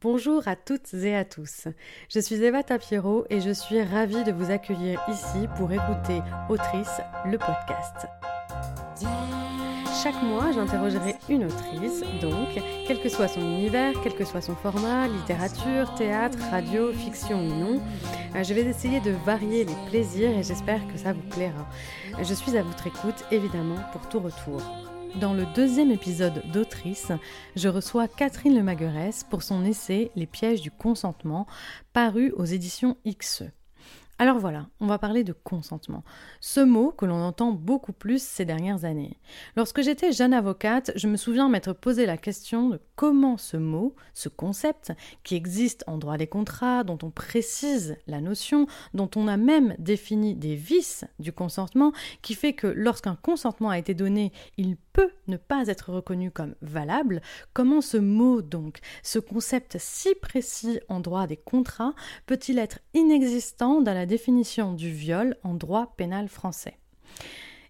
[0.00, 1.66] Bonjour à toutes et à tous.
[2.08, 7.00] Je suis Eva Tapiero et je suis ravie de vous accueillir ici pour écouter Autrice,
[7.26, 8.06] le podcast.
[10.00, 14.54] Chaque mois, j'interrogerai une autrice, donc, quel que soit son univers, quel que soit son
[14.54, 17.82] format, littérature, théâtre, radio, fiction ou non,
[18.36, 21.66] euh, je vais essayer de varier les plaisirs et j'espère que ça vous plaira.
[22.22, 24.62] Je suis à votre écoute, évidemment, pour tout retour.
[25.16, 27.10] Dans le deuxième épisode d'Autrice,
[27.56, 31.46] je reçois Catherine Lemaguerès pour son essai Les pièges du consentement,
[31.92, 33.44] paru aux éditions XE.
[34.20, 36.04] Alors voilà, on va parler de consentement.
[36.40, 39.16] Ce mot que l'on entend beaucoup plus ces dernières années.
[39.56, 43.94] Lorsque j'étais jeune avocate, je me souviens m'être posé la question de comment ce mot,
[44.12, 49.28] ce concept, qui existe en droit des contrats, dont on précise la notion, dont on
[49.28, 51.92] a même défini des vices du consentement,
[52.22, 56.56] qui fait que lorsqu'un consentement a été donné, il peut ne pas être reconnu comme
[56.60, 57.22] valable,
[57.52, 61.94] comment ce mot donc, ce concept si précis en droit des contrats,
[62.26, 66.76] peut-il être inexistant dans la définition du viol en droit pénal français?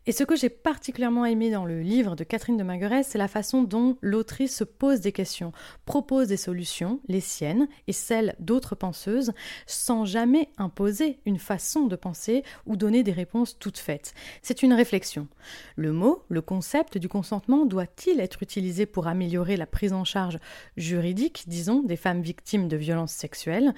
[0.08, 3.28] Et ce que j'ai particulièrement aimé dans le livre de Catherine de Magueret, c'est la
[3.28, 5.52] façon dont l'autrice se pose des questions,
[5.84, 9.32] propose des solutions, les siennes et celles d'autres penseuses,
[9.66, 14.14] sans jamais imposer une façon de penser ou donner des réponses toutes faites.
[14.40, 15.28] C'est une réflexion.
[15.76, 20.38] Le mot, le concept du consentement doit-il être utilisé pour améliorer la prise en charge
[20.78, 23.74] juridique, disons, des femmes victimes de violences sexuelles?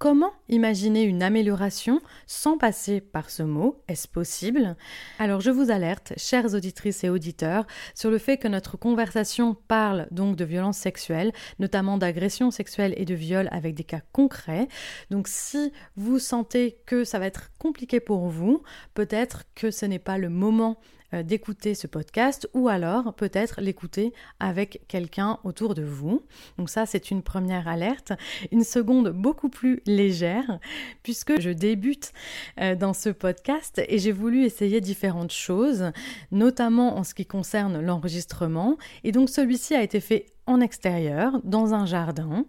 [0.00, 3.82] Comment imaginer une amélioration sans passer par ce mot?
[3.86, 4.74] Est-ce possible?
[5.18, 10.08] Alors je vous alerte, chères auditrices et auditeurs, sur le fait que notre conversation parle
[10.10, 14.68] donc de violences sexuelles, notamment d'agressions sexuelles et de viols avec des cas concrets.
[15.10, 18.62] Donc si vous sentez que ça va être compliqué pour vous,
[18.94, 20.78] peut-être que ce n'est pas le moment
[21.12, 26.22] d'écouter ce podcast ou alors peut-être l'écouter avec quelqu'un autour de vous.
[26.58, 28.12] Donc ça, c'est une première alerte.
[28.52, 30.58] Une seconde beaucoup plus légère
[31.02, 32.12] puisque je débute
[32.60, 35.92] euh, dans ce podcast et j'ai voulu essayer différentes choses,
[36.30, 38.76] notamment en ce qui concerne l'enregistrement.
[39.04, 42.44] Et donc celui-ci a été fait en extérieur, dans un jardin.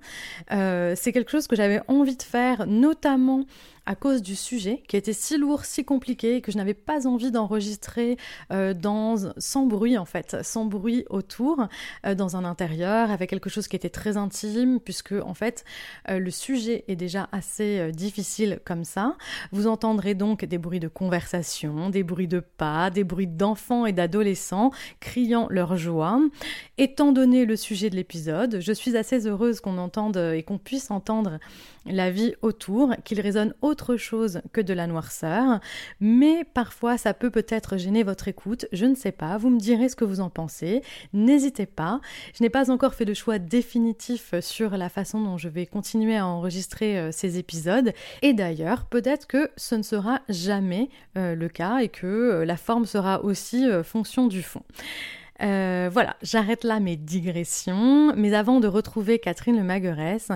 [0.52, 3.46] Euh, c'est quelque chose que j'avais envie de faire, notamment
[3.86, 7.32] à cause du sujet qui était si lourd, si compliqué, que je n'avais pas envie
[7.32, 8.18] d'enregistrer
[8.52, 11.68] euh, dans sans bruit en fait, sans bruit autour,
[12.06, 15.64] euh, dans un intérieur, avec quelque chose qui était très intime, puisque en fait
[16.08, 19.16] le sujet est déjà assez difficile comme ça.
[19.52, 23.94] Vous entendrez donc des bruits de conversation, des bruits de pas, des bruits d'enfants et
[23.94, 26.20] d'adolescents criant leur joie.
[26.78, 28.60] Étant donné le sujet de l'épisode.
[28.60, 31.40] Je suis assez heureuse qu'on entende et qu'on puisse entendre
[31.86, 35.60] la vie autour, qu'il résonne autre chose que de la noirceur,
[36.00, 39.90] mais parfois ça peut peut-être gêner votre écoute, je ne sais pas, vous me direz
[39.90, 40.84] ce que vous en pensez,
[41.14, 42.00] n'hésitez pas,
[42.38, 46.18] je n'ai pas encore fait de choix définitif sur la façon dont je vais continuer
[46.18, 51.50] à enregistrer euh, ces épisodes, et d'ailleurs peut-être que ce ne sera jamais euh, le
[51.50, 54.64] cas et que euh, la forme sera aussi fonction du fond.
[55.42, 60.30] Euh, voilà, j'arrête là mes digressions, mais avant de retrouver Catherine Le Maguerès,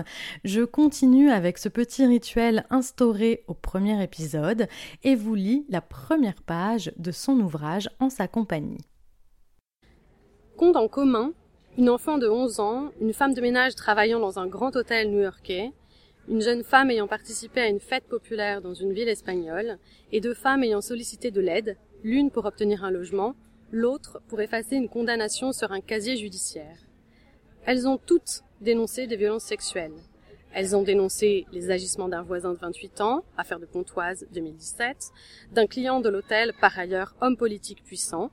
[0.44, 4.66] je continue avec ce petit rituel instauré au premier épisode
[5.04, 8.80] et vous lis la première page de son ouvrage en sa compagnie.
[10.56, 11.32] Compte en commun,
[11.78, 15.70] une enfant de 11 ans, une femme de ménage travaillant dans un grand hôtel new-yorkais,
[16.28, 19.78] une jeune femme ayant participé à une fête populaire dans une ville espagnole,
[20.10, 23.36] et deux femmes ayant sollicité de l'aide, l'une pour obtenir un logement,
[23.72, 26.78] l'autre pour effacer une condamnation sur un casier judiciaire.
[27.64, 29.96] Elles ont toutes dénoncé des violences sexuelles.
[30.52, 35.10] Elles ont dénoncé les agissements d'un voisin de 28 ans, affaire de Pontoise 2017,
[35.52, 38.30] d'un client de l'hôtel, par ailleurs homme politique puissant,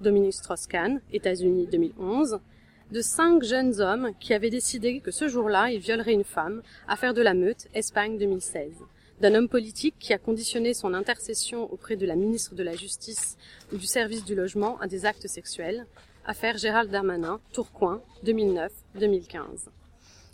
[0.00, 2.38] Dominique Strauss-Kahn, États-Unis 2011,
[2.90, 7.12] de cinq jeunes hommes qui avaient décidé que ce jour-là, ils violeraient une femme, affaire
[7.12, 8.72] de la meute, Espagne 2016
[9.20, 13.36] d'un homme politique qui a conditionné son intercession auprès de la ministre de la Justice
[13.72, 15.86] ou du service du logement à des actes sexuels,
[16.24, 19.68] affaire Gérald Darmanin, Tourcoing, 2009-2015.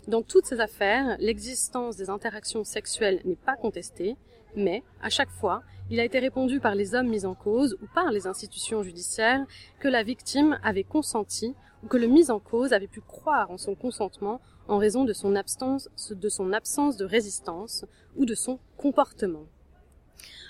[0.07, 4.15] Dans toutes ces affaires, l'existence des interactions sexuelles n'est pas contestée,
[4.55, 7.87] mais, à chaque fois, il a été répondu par les hommes mis en cause ou
[7.93, 9.45] par les institutions judiciaires
[9.79, 11.53] que la victime avait consenti
[11.83, 15.13] ou que le mis en cause avait pu croire en son consentement en raison de
[15.13, 17.85] son absence de, son absence de résistance
[18.15, 19.45] ou de son comportement.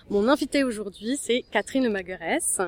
[0.10, 2.62] Mon invitée aujourd'hui, c'est Catherine Maguerès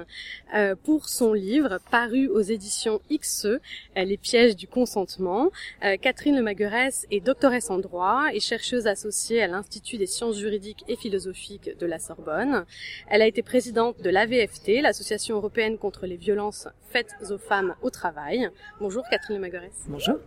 [0.53, 3.61] euh, pour son livre paru aux éditions XE,
[3.95, 5.49] Les pièges du consentement.
[5.85, 10.83] Euh, Catherine Maguerès est doctoresse en droit et chercheuse associée à l'Institut des sciences juridiques
[10.89, 12.65] et philosophiques de la Sorbonne.
[13.07, 17.89] Elle a été présidente de l'AVFT, l'Association européenne contre les violences faites aux femmes au
[17.89, 18.49] travail.
[18.81, 19.71] Bonjour Catherine Maguerès.
[19.87, 20.17] Bonjour.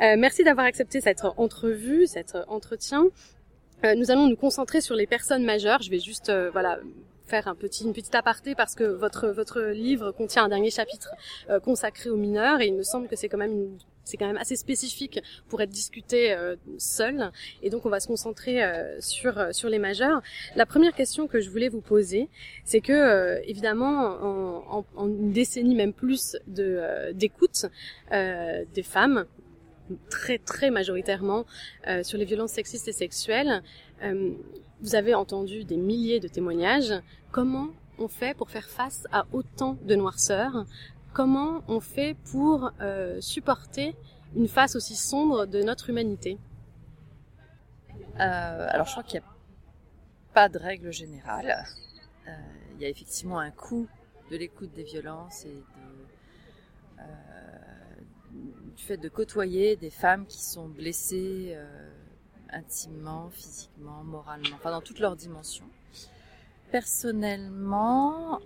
[0.00, 3.06] Merci d'avoir accepté cette entrevue, cet entretien.
[3.84, 5.82] nous allons nous concentrer sur les personnes majeures.
[5.82, 6.78] Je vais juste voilà
[7.28, 11.14] faire un petit, une petite aparté parce que votre, votre livre contient un dernier chapitre
[11.50, 14.38] euh, consacré aux mineurs et il me semble que c'est quand même c'est quand même
[14.38, 17.30] assez spécifique pour être discuté euh, seul
[17.62, 20.22] et donc on va se concentrer euh, sur sur les majeurs.
[20.56, 22.30] La première question que je voulais vous poser,
[22.64, 27.66] c'est que évidemment en, en, en, une décennie même plus de d'écoute
[28.10, 29.26] des femmes
[30.10, 31.44] très très majoritairement
[32.02, 33.62] sur les violences sexistes et sexuelles,
[34.80, 36.94] vous avez entendu des milliers de témoignages.
[37.32, 37.68] Comment
[37.98, 40.66] on fait pour faire face à autant de noirceur
[41.12, 43.96] Comment on fait pour euh, supporter
[44.36, 46.38] une face aussi sombre de notre humanité?
[48.20, 49.28] Euh, Alors je crois qu'il n'y a
[50.32, 51.64] pas de règle générale.
[52.28, 52.32] Euh,
[52.76, 53.88] il y a effectivement un coût
[54.30, 55.62] de l'écoute des violences et
[58.78, 61.54] du fait de côtoyer des femmes qui sont blessées
[62.50, 65.68] intimement, physiquement, moralement, enfin dans toutes leurs dimensions.
[66.70, 68.40] Personnellement,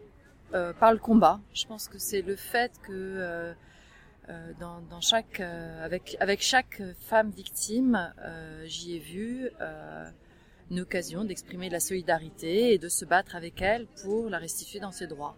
[0.55, 3.55] euh, par le combat, je pense que c'est le fait que euh,
[4.29, 8.13] euh, dans, dans, chaque, avec, avec chaque femme victime,
[8.65, 9.51] j'y ai vu
[10.71, 14.81] une occasion d'exprimer de la solidarité et de se battre avec elle pour la restituer
[14.81, 15.37] dans ses droits.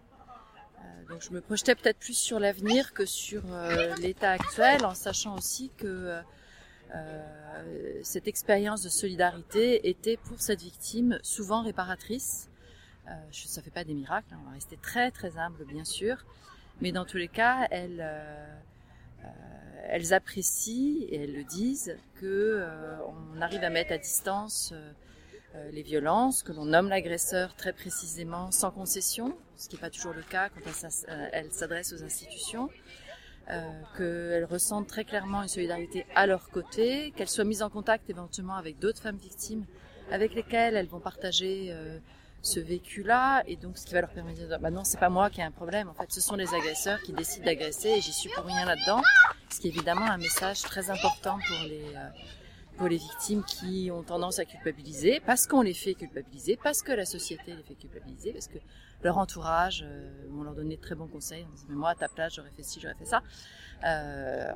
[1.09, 3.43] Donc je me projetais peut-être plus sur l'avenir que sur
[3.99, 6.21] l'état actuel, en sachant aussi que
[6.93, 12.49] euh, cette expérience de solidarité était pour cette victime souvent réparatrice.
[13.07, 15.85] Euh, ça ne fait pas des miracles, hein, on va rester très très humble bien
[15.85, 16.25] sûr,
[16.81, 18.55] mais dans tous les cas, elles, euh,
[20.11, 22.65] apprécient et elles le disent que
[23.35, 24.73] on arrive à mettre à distance
[25.71, 30.13] les violences, que l'on nomme l'agresseur très précisément sans concession, ce qui n'est pas toujours
[30.13, 30.61] le cas quand
[31.31, 32.69] elles s'adressent aux institutions,
[33.51, 33.61] euh,
[33.95, 38.55] qu'elles ressentent très clairement une solidarité à leur côté, qu'elles soient mises en contact éventuellement
[38.55, 39.65] avec d'autres femmes victimes
[40.11, 41.99] avec lesquelles elles vont partager euh,
[42.41, 45.09] ce vécu-là, et donc ce qui va leur permettre de dire, bah non, c'est pas
[45.09, 48.01] moi qui ai un problème, en fait, ce sont les agresseurs qui décident d'agresser, et
[48.01, 49.01] j'y suis pour rien là-dedans,
[49.49, 52.09] ce qui est évidemment un message très important pour les, euh,
[52.77, 56.91] pour les victimes qui ont tendance à culpabiliser, parce qu'on les fait culpabiliser, parce que
[56.91, 58.57] la société les fait culpabiliser, parce que
[59.03, 61.95] leur entourage euh, on leur donnait de très bons conseils, on disait mais moi à
[61.95, 63.21] ta place j'aurais fait ci, j'aurais fait ça,
[63.85, 64.51] euh,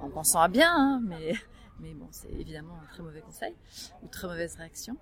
[0.00, 1.34] en, pensant à bien, hein, mais,
[1.80, 3.54] mais bon c'est évidemment un très mauvais conseil,
[4.02, 4.96] ou très mauvaise réaction.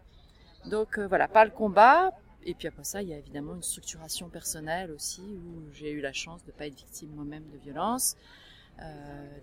[0.66, 2.12] Donc euh, voilà, pas le combat,
[2.44, 6.00] et puis après ça, il y a évidemment une structuration personnelle aussi, où j'ai eu
[6.00, 8.16] la chance de ne pas être victime moi-même de violence,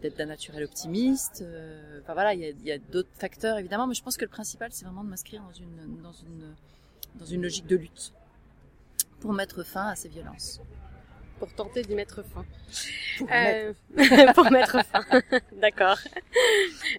[0.03, 1.41] d'être d'un naturel optimiste.
[1.41, 4.25] Euh, enfin voilà, il y a, y a d'autres facteurs évidemment, mais je pense que
[4.25, 6.55] le principal, c'est vraiment de m'inscrire dans une, dans, une,
[7.15, 8.13] dans une logique de lutte
[9.21, 10.59] pour mettre fin à ces violences.
[11.39, 12.45] Pour tenter d'y mettre fin.
[13.17, 14.33] Pour, euh, mettre...
[14.35, 15.03] pour mettre fin.
[15.61, 15.97] D'accord.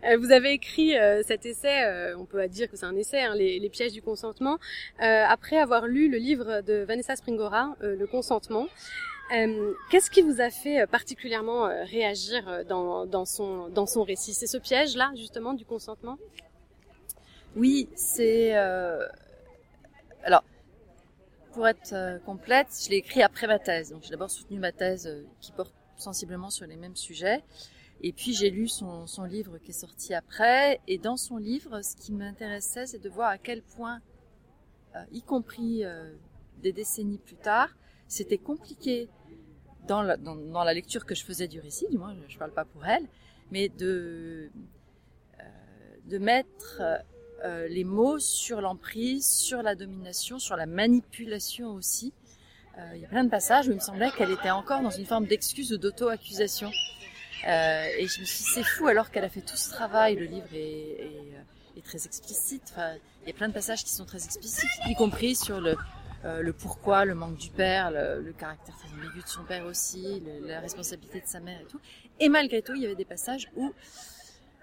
[0.04, 3.20] Euh, vous avez écrit euh, cet essai, euh, on peut dire que c'est un essai,
[3.20, 4.58] hein, les, les, pièges du consentement,
[4.98, 8.66] après avoir lu le livre de Vanessa Springora, Le consentement.
[9.32, 14.34] Euh, Qu'est-ce qui vous a fait euh, particulièrement euh, réagir dans, son, récit?
[14.34, 16.18] C'est ce piège-là, justement, du consentement?
[17.56, 18.56] Oui, c'est...
[18.56, 19.06] Euh...
[20.24, 20.44] Alors,
[21.52, 23.90] pour être complète, je l'ai écrit après ma thèse.
[23.90, 27.42] Donc, j'ai d'abord soutenu ma thèse qui porte sensiblement sur les mêmes sujets.
[28.02, 30.80] Et puis, j'ai lu son livre qui est sorti après.
[30.88, 34.00] Et dans son livre, ce qui m'intéressait, c'est de voir à quel point,
[35.12, 35.84] y compris
[36.62, 37.68] des décennies plus tard,
[38.08, 39.08] c'était compliqué
[39.86, 42.86] dans la, lecture que je faisais du récit, du moins je ne parle pas pour
[42.86, 43.06] elle,
[43.50, 44.50] mais de,
[45.40, 45.44] euh,
[46.06, 46.82] de mettre
[47.44, 52.12] euh, les mots sur l'emprise, sur la domination, sur la manipulation aussi.
[52.78, 54.90] Euh, il y a plein de passages où il me semblait qu'elle était encore dans
[54.90, 56.70] une forme d'excuse ou d'auto-accusation.
[57.46, 60.24] Et je me suis dit, c'est fou alors qu'elle a fait tout ce travail, le
[60.24, 62.62] livre est, est, est très explicite.
[62.72, 65.76] Enfin, il y a plein de passages qui sont très explicites, y compris sur le,
[66.24, 70.22] euh, le pourquoi, le manque du père, le, caractère très ambigu de son père aussi,
[70.46, 71.80] la responsabilité de sa mère et tout.
[72.18, 73.72] Et malgré tout, il y avait des passages où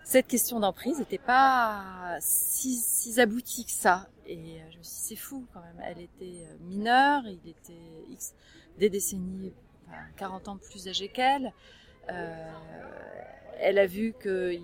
[0.03, 4.07] cette question d'emprise n'était pas si, si aboutie que ça.
[4.25, 5.81] Et euh, je me suis dit, c'est fou quand même.
[5.85, 7.73] Elle était euh, mineure, il était
[8.09, 8.33] X,
[8.79, 9.53] des décennies,
[9.87, 11.53] enfin, 40 ans plus âgé qu'elle.
[13.59, 14.57] Elle a vu que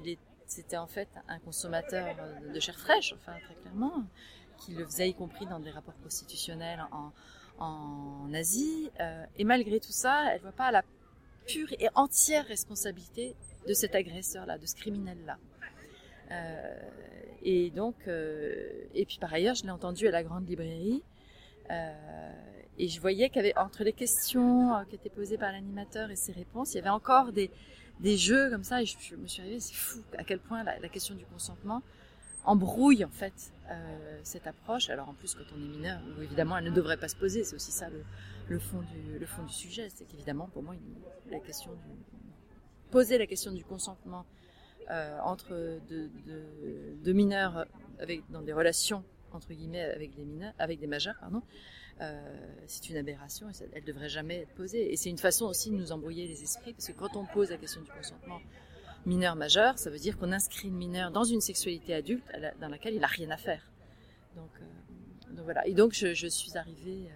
[0.47, 2.15] c'était en fait un consommateur
[2.51, 4.03] de chair fraîche, enfin très clairement
[4.57, 7.11] qui le faisait, y compris dans des rapports constitutionnels en,
[7.59, 8.91] en Asie.
[8.99, 10.83] Euh, et malgré tout ça, elle ne voit pas la
[11.45, 13.35] pure et entière responsabilité
[13.67, 15.37] de cet agresseur-là, de ce criminel-là.
[16.31, 16.79] Euh,
[17.41, 21.01] et donc, euh, et puis par ailleurs, je l'ai entendu à la grande librairie,
[22.79, 26.73] et je voyais qu'avec entre les questions qui étaient posées par l'animateur et ses réponses,
[26.73, 27.51] il y avait encore des,
[27.99, 30.89] des jeux comme ça, et je, me suis arrivée, c'est fou à quel point la,
[30.89, 31.81] question du consentement
[32.45, 33.33] embrouille en fait
[33.69, 34.89] euh, cette approche.
[34.89, 37.55] Alors en plus quand on est mineur, évidemment elle ne devrait pas se poser, c'est
[37.55, 37.87] aussi ça
[38.47, 40.75] le, fond du le fond du sujet, c'est qu'évidemment pour moi
[41.29, 41.71] la question
[42.91, 44.25] poser la question du consentement
[44.89, 47.65] euh, entre deux, mineurs
[47.99, 51.41] avec dans des relations entre guillemets avec des mineurs, avec des majeurs, pardon,
[52.01, 52.21] euh,
[52.67, 54.91] c'est une aberration et elle devrait jamais être posée.
[54.91, 57.49] Et c'est une façon aussi de nous embrouiller les esprits, parce que quand on pose
[57.49, 58.39] la question du consentement
[59.05, 62.23] mineur-majeur, ça veut dire qu'on inscrit le mineur dans une sexualité adulte
[62.59, 63.69] dans laquelle il n'a rien à faire.
[64.35, 65.65] Donc, euh, donc, voilà.
[65.67, 67.09] Et donc je, suis arrivée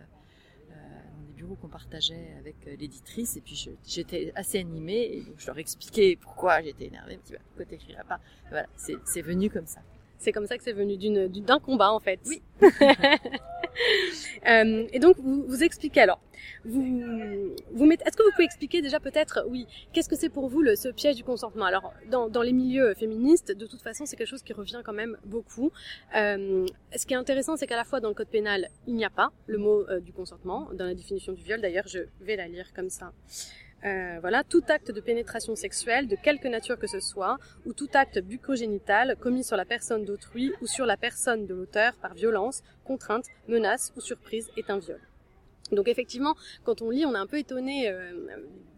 [1.55, 3.37] qu'on partageait avec euh, l'éditrice.
[3.37, 7.19] Et puis j'étais assez animée et je leur expliquais pourquoi j'étais énervée.
[7.25, 8.19] Je me bah, pourquoi pas
[8.49, 9.81] Voilà, c'est venu comme ça.
[10.21, 12.19] C'est comme ça que c'est venu d'une d'un combat en fait.
[12.27, 12.43] Oui.
[14.47, 16.19] euh, et donc vous, vous expliquez alors.
[16.63, 16.83] Vous
[17.71, 18.03] vous mettez.
[18.05, 20.89] Est-ce que vous pouvez expliquer déjà peut-être oui qu'est-ce que c'est pour vous le, ce
[20.89, 21.65] piège du consentement?
[21.65, 24.93] Alors dans, dans les milieux féministes, de toute façon c'est quelque chose qui revient quand
[24.93, 25.71] même beaucoup.
[26.15, 29.05] Euh, ce qui est intéressant c'est qu'à la fois dans le code pénal il n'y
[29.05, 31.61] a pas le mot euh, du consentement dans la définition du viol.
[31.61, 33.11] D'ailleurs je vais la lire comme ça.
[33.83, 37.89] Euh, voilà, tout acte de pénétration sexuelle, de quelque nature que ce soit, ou tout
[37.93, 42.61] acte bucogénital commis sur la personne d'autrui ou sur la personne de l'auteur par violence,
[42.83, 45.01] contrainte, menace ou surprise est un viol.
[45.71, 48.11] Donc effectivement, quand on lit, on est un peu étonné euh,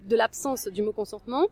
[0.08, 1.48] de l'absence du mot consentement.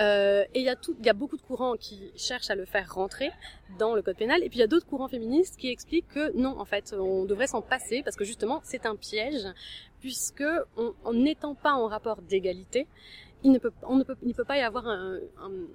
[0.00, 2.54] Euh, et il y, a tout, il y a beaucoup de courants qui cherchent à
[2.54, 3.30] le faire rentrer
[3.78, 4.42] dans le code pénal.
[4.42, 7.24] Et puis il y a d'autres courants féministes qui expliquent que non, en fait, on
[7.24, 9.46] devrait s'en passer parce que justement, c'est un piège,
[10.00, 10.44] puisque
[11.04, 12.86] en n'étant pas en rapport d'égalité,
[13.42, 15.18] il ne peut, on ne peut, il ne peut pas y avoir un,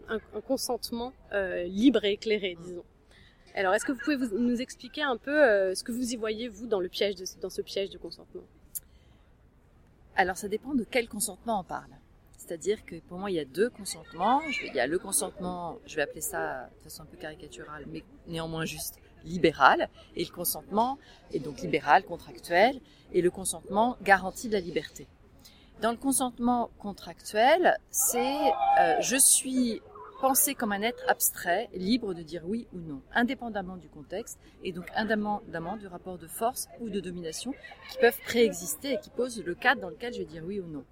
[0.10, 2.84] un, un consentement euh, libre et éclairé, disons.
[3.56, 6.18] Alors, est-ce que vous pouvez vous, nous expliquer un peu euh, ce que vous y
[6.18, 8.44] voyez vous dans le piège, de, dans ce piège du consentement?
[10.18, 11.92] Alors, ça dépend de quel consentement on parle.
[12.46, 14.40] C'est-à-dire que pour moi, il y a deux consentements.
[14.64, 18.04] Il y a le consentement, je vais appeler ça de façon un peu caricaturale, mais
[18.28, 21.00] néanmoins juste libéral, et le consentement
[21.34, 22.80] est donc libéral, contractuel,
[23.12, 25.08] et le consentement garantit de la liberté.
[25.82, 28.38] Dans le consentement contractuel, c'est
[28.80, 29.82] euh, je suis
[30.22, 34.72] pensé comme un être abstrait, libre de dire oui ou non, indépendamment du contexte et
[34.72, 37.54] donc indépendamment du rapport de force ou de domination
[37.92, 40.68] qui peuvent préexister et qui posent le cadre dans lequel je vais dire oui ou
[40.68, 40.86] non.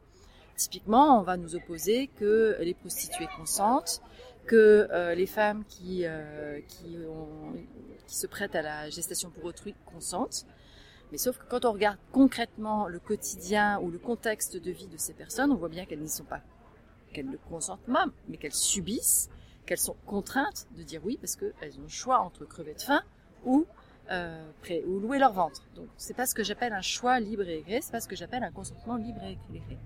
[0.56, 4.02] Typiquement, on va nous opposer que les prostituées consentent,
[4.46, 7.54] que euh, les femmes qui, euh, qui, ont,
[8.08, 10.46] qui se prêtent à la gestation pour autrui consentent.
[11.12, 14.98] Mais sauf que quand on regarde concrètement le quotidien ou le contexte de vie de
[14.98, 16.42] ces personnes, on voit bien qu'elles n'y sont pas,
[17.14, 19.30] qu'elles ne consentent pas, mais qu'elles subissent,
[19.66, 23.02] qu'elles sont contraintes de dire oui parce qu'elles ont le choix entre crever de faim
[23.46, 23.66] ou
[24.12, 24.52] euh,
[24.86, 25.64] ou louer leur ventre.
[25.76, 28.16] Donc c'est pas ce que j'appelle un choix libre et éclairé, c'est pas ce que
[28.16, 29.78] j'appelle un consentement libre et éclairé.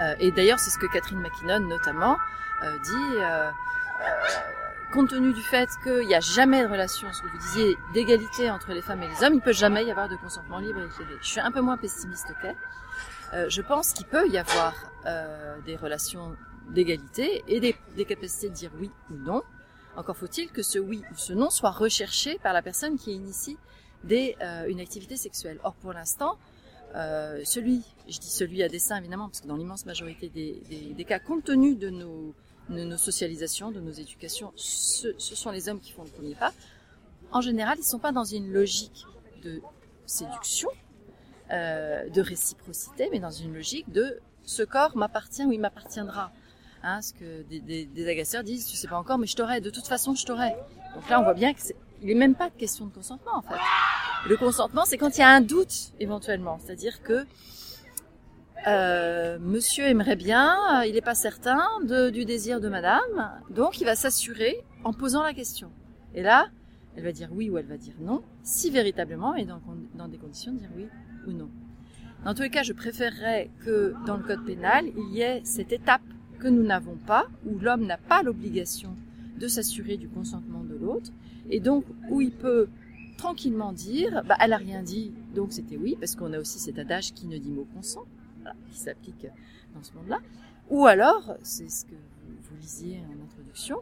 [0.00, 2.16] Euh, et d'ailleurs, c'est ce que Catherine McKinnon notamment
[2.62, 3.16] euh, dit.
[3.20, 3.50] Euh,
[4.92, 8.50] compte tenu du fait qu'il n'y a jamais de relation, ce que vous disiez, d'égalité
[8.50, 10.84] entre les femmes et les hommes, il peut jamais y avoir de consentement libre et
[10.84, 11.14] éclairé.
[11.22, 13.48] Je suis un peu moins pessimiste qu'elle.
[13.48, 14.74] je pense qu'il peut y avoir
[15.64, 16.36] des relations
[16.68, 19.42] d'égalité et des, capacités de dire oui ou non.
[19.96, 23.56] Encore faut-il que ce oui ou ce non soit recherché par la personne qui initie
[24.04, 24.36] des,
[24.68, 25.58] une activité sexuelle.
[25.64, 26.36] Or, pour l'instant,
[26.94, 31.18] euh, celui, je dis celui à dessein évidemment, parce que dans l'immense majorité des, cas,
[31.18, 32.34] compte tenu de nos,
[32.96, 36.52] socialisations, de nos éducations, ce, sont les hommes qui font le premier pas.
[37.30, 39.06] En général, ils ne sont pas dans une logique
[39.42, 39.62] de
[40.04, 40.68] séduction,
[41.50, 46.30] euh, de réciprocité, mais dans une logique de ce corps m'appartient ou il m'appartiendra.
[46.82, 49.60] Hein, ce que des, des, agresseurs disent, tu sais pas encore, mais je t'aurai.
[49.60, 50.50] De toute façon, je t'aurai.
[50.94, 51.54] Donc là, on voit bien
[52.02, 53.54] qu'il n'est même pas de question de consentement en fait.
[54.28, 57.24] Le consentement, c'est quand il y a un doute éventuellement, c'est-à-dire que
[58.66, 61.62] euh, monsieur aimerait bien, euh, il n'est pas certain
[62.12, 65.70] du désir de madame, donc il va s'assurer en posant la question.
[66.14, 66.48] Et là,
[66.96, 69.60] elle va dire oui ou elle va dire non, si véritablement et dans,
[69.94, 70.86] dans des conditions de dire oui
[71.26, 71.48] ou non.
[72.24, 75.72] Dans tous les cas, je préférerais que dans le code pénal, il y ait cette
[75.72, 76.02] étape
[76.38, 78.96] que nous n'avons pas, où l'homme n'a pas l'obligation
[79.36, 81.10] de s'assurer du consentement de l'autre,
[81.50, 82.68] et donc où il peut
[83.16, 86.78] tranquillement dire, bah, elle a rien dit, donc c'était oui, parce qu'on a aussi cet
[86.78, 88.04] adage qui ne dit mot consent,
[88.70, 89.26] qui s'applique
[89.74, 90.20] dans ce monde-là.
[90.70, 93.78] Ou alors, c'est ce que vous, lisiez en introduction,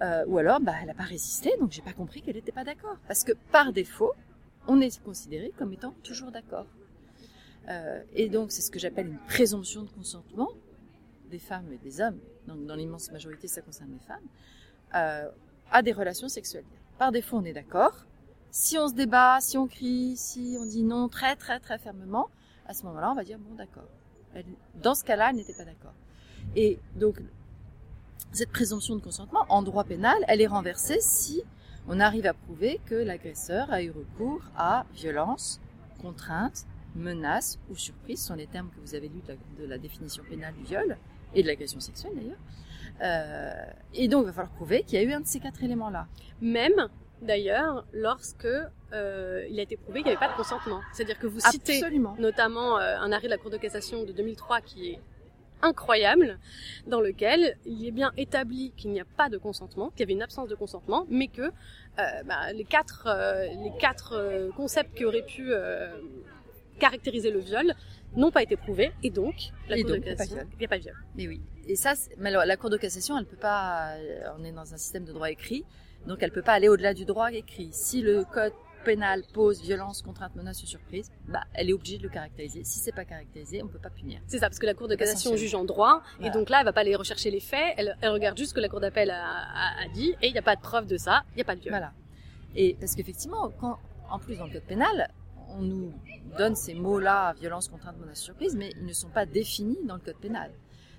[0.00, 2.64] euh, ou alors, bah, elle n'a pas résisté, donc j'ai pas compris qu'elle n'était pas
[2.64, 2.96] d'accord.
[3.06, 4.12] Parce que par défaut,
[4.66, 6.66] on est considéré comme étant toujours d'accord.
[7.68, 10.50] Euh, et donc, c'est ce que j'appelle une présomption de consentement
[11.30, 14.26] des femmes et des hommes, donc dans l'immense majorité, ça concerne les femmes,
[14.94, 15.30] euh,
[15.70, 16.64] à des relations sexuelles.
[16.98, 18.06] Par défaut, on est d'accord,
[18.50, 22.28] si on se débat, si on crie, si on dit non très très très fermement,
[22.66, 23.88] à ce moment-là, on va dire bon d'accord.
[24.82, 25.94] Dans ce cas-là, elle n'était pas d'accord.
[26.54, 27.20] Et donc
[28.32, 31.42] cette présomption de consentement en droit pénal, elle est renversée si
[31.88, 35.60] on arrive à prouver que l'agresseur a eu recours à violence,
[36.00, 39.22] contrainte, menace ou surprise, sont les termes que vous avez lus
[39.58, 40.96] de la, définition pénale du viol
[41.34, 42.38] et de l'agression sexuelle d'ailleurs.
[43.00, 43.52] Euh,
[43.94, 46.06] et donc, il va falloir prouver qu'il y a eu un de ces quatre éléments-là.
[46.40, 46.88] Même,
[47.20, 48.46] d'ailleurs, lorsque
[48.92, 50.80] euh, il a été prouvé qu'il n'y avait pas de consentement.
[50.92, 52.14] C'est-à-dire que vous citez Absolument.
[52.18, 55.00] notamment euh, un arrêt de la Cour de cassation de 2003 qui est
[55.62, 56.38] incroyable,
[56.86, 60.12] dans lequel il est bien établi qu'il n'y a pas de consentement, qu'il y avait
[60.12, 64.94] une absence de consentement, mais que euh, bah, les quatre, euh, les quatre euh, concepts
[64.96, 65.52] qui auraient pu
[66.78, 67.74] caractériser le viol
[68.16, 69.34] n'ont pas été prouvés, et donc
[69.68, 70.96] la Cour de cassation, il n'y a pas de viol.
[71.16, 71.40] Mais oui.
[71.68, 73.94] Et ça, mais la Cour de cassation, elle peut pas.
[74.38, 75.64] On est dans un système de droit écrit,
[76.06, 77.70] donc elle peut pas aller au-delà du droit écrit.
[77.72, 78.52] Si le code
[78.82, 82.64] pénal pose violence, contrainte, menace ou surprise, bah, elle est obligée de le caractériser.
[82.64, 84.20] Si c'est pas caractérisé, on peut pas punir.
[84.26, 86.64] C'est ça, parce que la Cour de cassation juge en droit, et donc là, elle
[86.64, 89.88] va pas aller rechercher les faits, elle, regarde juste ce que la Cour d'appel a,
[89.94, 91.60] dit, et il n'y a pas de preuve de ça, il n'y a pas de
[91.60, 91.72] viol.
[91.72, 91.92] Voilà.
[92.54, 93.78] Et parce qu'effectivement, quand,
[94.10, 95.10] en plus dans le code pénal,
[95.48, 95.92] on nous
[96.36, 100.00] donne ces mots-là, violence, contrainte, menace, surprise, mais ils ne sont pas définis dans le
[100.00, 100.50] code pénal.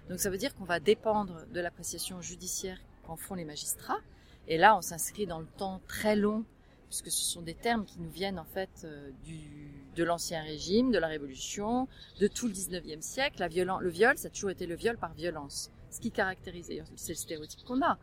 [0.10, 4.00] Donc ça veut dire qu'on va dépendre de l'appréciation judiciaire qu'en font les magistrats.
[4.48, 6.44] Et là, on s'inscrit dans le temps très long
[6.90, 10.92] puisque ce sont des termes qui nous viennent en fait euh, du, de l'ancien régime,
[10.92, 11.88] de la Révolution,
[12.20, 13.40] de tout le 19e siècle.
[13.40, 15.72] La le viol, ça a toujours été le viol par violence.
[15.90, 17.98] Ce qui caractérise, c'est le stéréotype qu'on a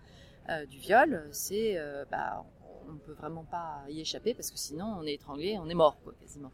[0.49, 2.45] euh, du viol, c'est euh, bah,
[2.89, 5.75] on ne peut vraiment pas y échapper parce que sinon on est étranglé, on est
[5.75, 6.51] mort quasiment.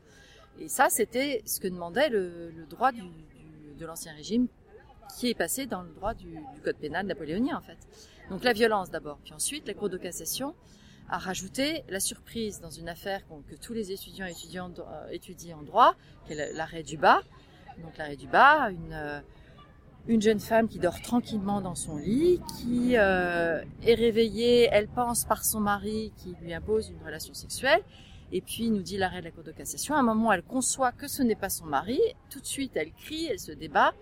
[0.58, 4.48] Et ça, c'était ce que demandait le, droit de l'ancien régime
[5.18, 7.78] qui est passé dans le droit du, du, code pénal napoléonien en fait.
[8.30, 10.54] Donc la violence d'abord, puis ensuite la Cour de cassation
[11.08, 15.62] a rajouté la surprise dans une affaire que tous les étudiants et euh, étudient en
[15.62, 15.94] droit,
[16.26, 17.22] qui est l'arrêt du bas.
[17.82, 19.20] Donc l'arrêt du bas, une, euh,
[20.08, 25.24] une jeune femme qui dort tranquillement dans son lit, qui euh, est réveillée, elle pense
[25.24, 27.82] par son mari qui lui impose une relation sexuelle,
[28.32, 30.92] et puis nous dit l'arrêt de la Cour de cassation, à un moment elle conçoit
[30.92, 33.94] que ce n'est pas son mari, tout de suite elle crie, elle se débat,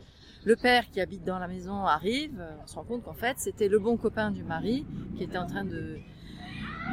[0.44, 3.68] le père qui habite dans la maison arrive, on se rend compte qu'en fait c'était
[3.68, 5.98] le bon copain du mari qui était en train de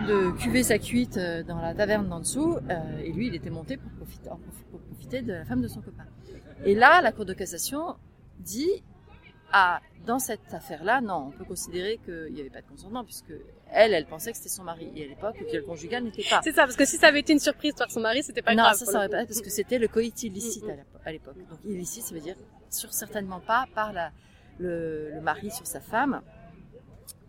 [0.08, 3.50] de cuver sa cuite euh, dans la taverne d'en dessous, euh, et lui, il était
[3.50, 4.30] monté pour profiter,
[4.72, 6.06] pour profiter de la femme de son copain.
[6.66, 7.96] Et là, la Cour de cassation
[8.40, 8.84] dit,
[9.52, 13.34] ah, dans cette affaire-là, non, on peut considérer qu'il n'y avait pas de consentement, puisque
[13.72, 14.92] elle, elle pensait que c'était son mari.
[14.96, 16.42] Et à l'époque, le viol conjugal n'était pas.
[16.44, 18.56] C'est ça, parce que si ça avait été une surprise par son mari, c'était pas
[18.56, 18.74] non, grave.
[18.80, 20.66] Non, ça, ça aurait pas, parce que c'était le coït illicite
[21.06, 21.36] à l'époque.
[21.50, 22.36] Donc, illicite, ça veut dire,
[22.74, 23.94] certainement pas par
[24.60, 26.22] le, mari sur sa femme.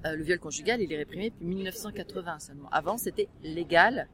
[0.05, 2.68] Euh, le viol conjugal, il est réprimé depuis 1980 seulement.
[2.70, 4.09] Avant, c'était légal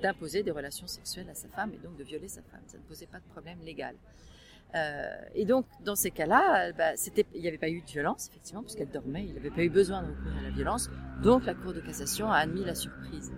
[0.00, 2.62] d'imposer des relations sexuelles à sa femme et donc de violer sa femme.
[2.66, 3.94] Ça ne posait pas de problème légal.
[4.74, 6.92] Euh, et donc, dans ces cas-là, bah,
[7.34, 10.02] il n'y avait pas eu de violence, effectivement, puisqu'elle dormait, il n'avait pas eu besoin
[10.02, 10.90] de recourir à la violence.
[11.22, 13.32] Donc, la Cour de cassation a admis la surprise.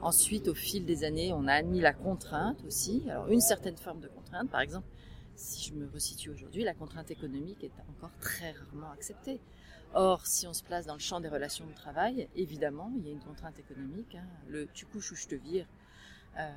[0.00, 3.04] Ensuite, au fil des années, on a admis la contrainte aussi.
[3.08, 4.86] Alors, une certaine forme de contrainte, par exemple,
[5.34, 9.40] si je me resitue aujourd'hui, la contrainte économique est encore très rarement acceptée.
[9.94, 13.10] Or, si on se place dans le champ des relations de travail, évidemment, il y
[13.10, 14.14] a une contrainte économique.
[14.14, 14.26] Hein.
[14.48, 15.66] Le tu couches ou je te vire
[16.38, 16.50] euh,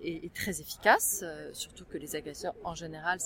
[0.00, 3.18] est, très efficace, euh, surtout que les agresseurs, en général,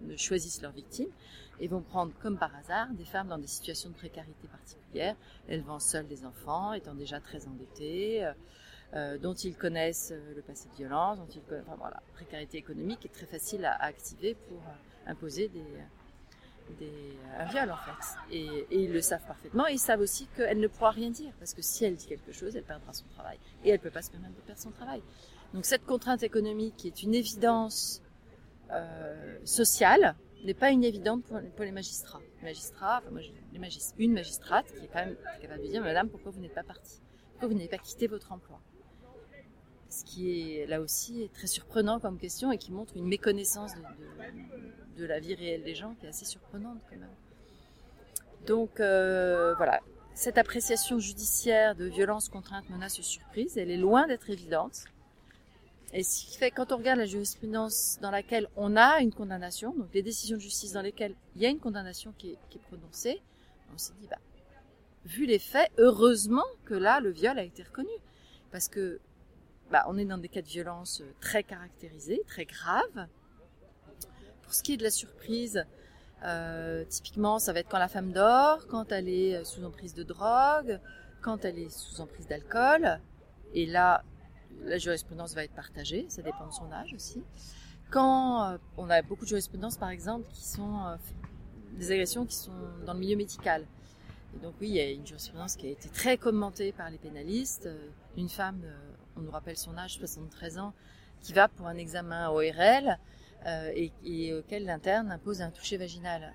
[0.00, 1.10] ne choisissent leurs victimes
[1.58, 5.16] et vont prendre, comme par hasard, des femmes dans des situations de précarité particulière,
[5.48, 8.32] élevant seules des enfants, étant déjà très endettées, euh,
[8.94, 12.58] euh dont ils connaissent euh, le passé de violence, dont ils connaissent, enfin voilà, précarité
[12.58, 15.64] économique est très facile à, activer pour euh, imposer des
[16.78, 18.18] des, un viol en fait.
[18.30, 19.66] Et, et, ils le savent parfaitement.
[19.66, 22.32] Et ils savent aussi qu'elle ne pourra rien dire parce que si elle dit quelque
[22.32, 23.38] chose, elle perdra son travail.
[23.64, 25.02] Et elle peut pas se permettre de perdre son travail.
[25.54, 28.02] Donc cette contrainte économique qui est une évidence
[28.70, 32.20] euh, sociale n'est pas une évidence pour, les magistrats.
[32.42, 36.30] Magistrats, enfin moi, les une magistrate qui est quand même capable de dire, Madame, pourquoi
[36.30, 37.00] vous n'êtes pas partie?
[37.32, 38.58] Pourquoi vous n'avez pas quitté votre emploi?
[39.90, 43.72] Ce qui est là aussi très surprenant comme question et qui montre une méconnaissance
[44.96, 47.08] de, la vie réelle des gens qui est assez surprenante quand même.
[48.46, 49.80] Donc euh, voilà,
[50.14, 54.84] cette appréciation judiciaire de violence, contrainte, menace ou surprise, elle est loin d'être évidente.
[55.92, 59.74] Et ce qui fait, quand on regarde la jurisprudence dans laquelle on a une condamnation,
[59.74, 63.20] donc les décisions de justice dans lesquelles il y a une condamnation qui est, prononcée,
[63.74, 64.18] on s'est dit, bah,
[65.04, 67.90] vu les faits, heureusement que là, le viol a été reconnu.
[68.52, 69.00] Parce que,
[69.70, 73.06] bah, on est dans des cas de violence très caractérisés, très graves,
[74.42, 75.64] pour ce qui est de la surprise,
[76.24, 80.02] euh, typiquement, ça va être quand la femme dort, quand elle est sous emprise de
[80.02, 80.80] drogue,
[81.22, 83.00] quand elle est sous emprise d'alcool.
[83.54, 84.02] Et là,
[84.64, 87.22] la jurisprudence va être partagée, ça dépend de son âge aussi.
[87.90, 90.96] Quand euh, on a beaucoup de jurisprudences, par exemple, qui sont euh,
[91.78, 92.52] des agressions qui sont
[92.84, 93.66] dans le milieu médical.
[94.42, 97.68] Donc oui, il y a une jurisprudence qui a été très commentée par les pénalistes.
[98.16, 98.62] Une femme,
[99.20, 100.72] on nous rappelle son âge, 73 ans,
[101.20, 102.98] qui va pour un examen ORL
[103.74, 106.34] et, et auquel l'interne impose un toucher vaginal.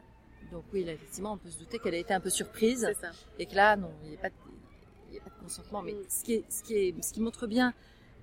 [0.52, 2.88] Donc oui, là, effectivement, on peut se douter qu'elle a été un peu surprise.
[3.00, 3.12] Ça.
[3.40, 5.82] Et que là, non, il n'y a, pas de consentement.
[5.82, 7.74] Mais ce qui, est, ce qui, est, ce qui montre bien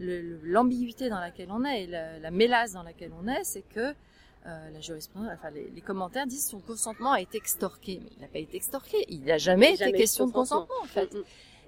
[0.01, 3.94] l'ambiguïté dans laquelle on est et la, la, mélasse dans laquelle on est, c'est que
[4.46, 8.20] euh, la jurisprudence, enfin les, les, commentaires disent son consentement a été extorqué, mais il
[8.20, 11.14] n'a pas été extorqué, il n'a jamais, été question de consentement en fait.
[11.14, 11.25] Mm, mm.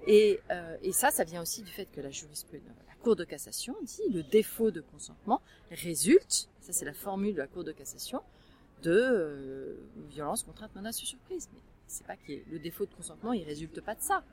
[0.07, 2.75] Et, euh, et, ça, ça vient aussi du fait que la jurisprudence,
[3.05, 5.39] Cour de cassation dit le défaut de consentement
[5.69, 8.23] résulte, ça c'est la formule de la Cour de cassation,
[8.81, 9.75] de euh,
[10.09, 11.47] violence, contrainte, menace ou surprise.
[11.53, 14.23] Mais c'est pas que le défaut de consentement, il résulte pas de ça.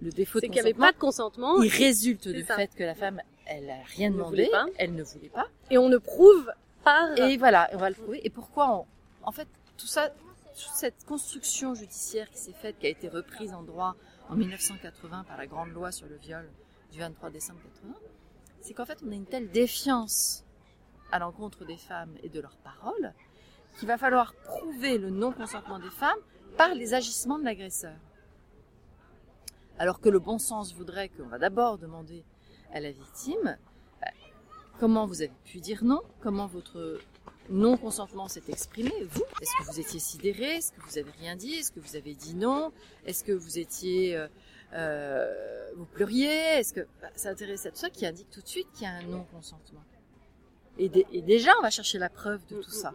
[0.00, 1.62] Le défaut de consentement, qu'il n'y avait pas de consentement.
[1.64, 5.48] Il résulte du fait que la femme, elle a rien demandé, elle ne voulait pas.
[5.72, 6.48] Et on ne prouve
[6.84, 7.18] par.
[7.18, 8.24] Et voilà, on va le prouver.
[8.24, 8.86] Et pourquoi on...
[9.26, 13.52] En fait, tout ça, toute cette construction judiciaire qui s'est faite, qui a été reprise
[13.52, 13.96] en droit
[14.28, 16.48] en 1980 par la grande loi sur le viol
[16.92, 17.94] du 23 décembre 80,
[18.60, 20.44] c'est qu'en fait, on a une telle défiance
[21.10, 23.12] à l'encontre des femmes et de leurs paroles
[23.78, 26.18] qu'il va falloir prouver le non-consentement des femmes
[26.56, 27.96] par les agissements de l'agresseur.
[29.78, 32.24] Alors que le bon sens voudrait qu'on va d'abord demander
[32.72, 33.56] à la victime
[34.00, 34.08] bah,
[34.78, 37.00] comment vous avez pu dire non, comment votre
[37.48, 41.54] non-consentement s'est exprimé, vous Est-ce que vous étiez sidéré Est-ce que vous avez rien dit?
[41.54, 42.70] Est-ce que vous avez dit non?
[43.06, 44.26] Est-ce que vous étiez...
[44.74, 46.86] Euh, vous pleuriez Est-ce que...
[47.00, 49.02] Bah, ça intéresse à tout ça qui indique tout de suite qu'il y a un
[49.02, 49.82] non-consentement.
[50.78, 52.92] Et, et, déjà, on va chercher la preuve de tout ça.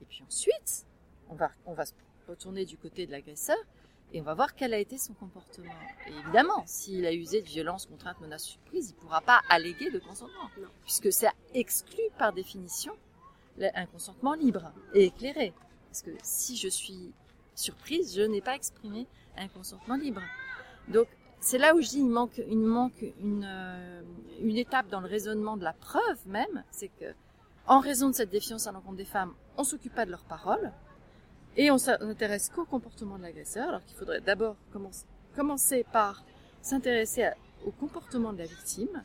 [0.00, 0.86] Et puis ensuite,
[1.28, 1.92] on va, on va se
[2.26, 3.58] retourner du côté de l'agresseur
[4.12, 5.72] et on va voir quel a été son comportement.
[6.08, 9.90] Et évidemment, s'il a usé de violence, contrainte, menace, surprise, il ne pourra pas alléguer
[9.90, 10.50] de consentement,
[10.82, 12.92] puisque c'est exclu par définition
[13.74, 15.52] un consentement libre et éclairé.
[15.88, 17.12] Parce que si je suis
[17.54, 20.22] surprise, je n'ai pas exprimé un consentement libre.
[20.92, 21.06] Donc
[21.40, 24.02] c'est là où je dis il manque, euh,
[24.40, 27.14] une étape dans le raisonnement de la preuve même, c'est que
[27.66, 30.72] en raison de cette défiance à l'encontre des femmes, on s'occupe pas de leurs paroles
[31.56, 34.56] et on s'intéresse qu'au comportement de l'agresseur, alors qu'il faudrait d'abord
[35.36, 36.22] commencer par
[36.62, 37.30] s'intéresser
[37.64, 39.02] au comportement de la victime,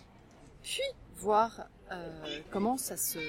[0.63, 0.81] puis
[1.17, 1.95] voir euh,
[2.51, 3.19] comment ça se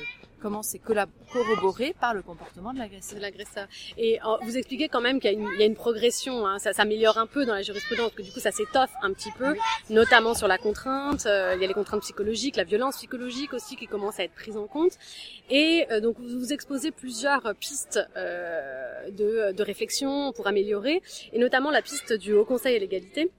[0.41, 3.19] comment c'est corroboré par le comportement de l'agresseur.
[3.19, 3.67] l'agresseur.
[3.97, 7.19] Et euh, vous expliquez quand même qu'il y, y, a une progression, hein, ça s'améliore
[7.19, 9.57] un peu dans la jurisprudence, que du coup ça s'étoffe un petit peu,
[9.91, 11.27] notamment sur la contrainte.
[11.27, 14.35] Euh, il y a les contraintes psychologiques, la violence psychologique aussi qui commence à être
[14.35, 14.93] prise en compte.
[15.51, 21.83] Et donc vous, vous exposez plusieurs pistes de, de réflexion pour améliorer, et notamment la
[21.83, 23.31] piste du Haut Conseil à l'égalité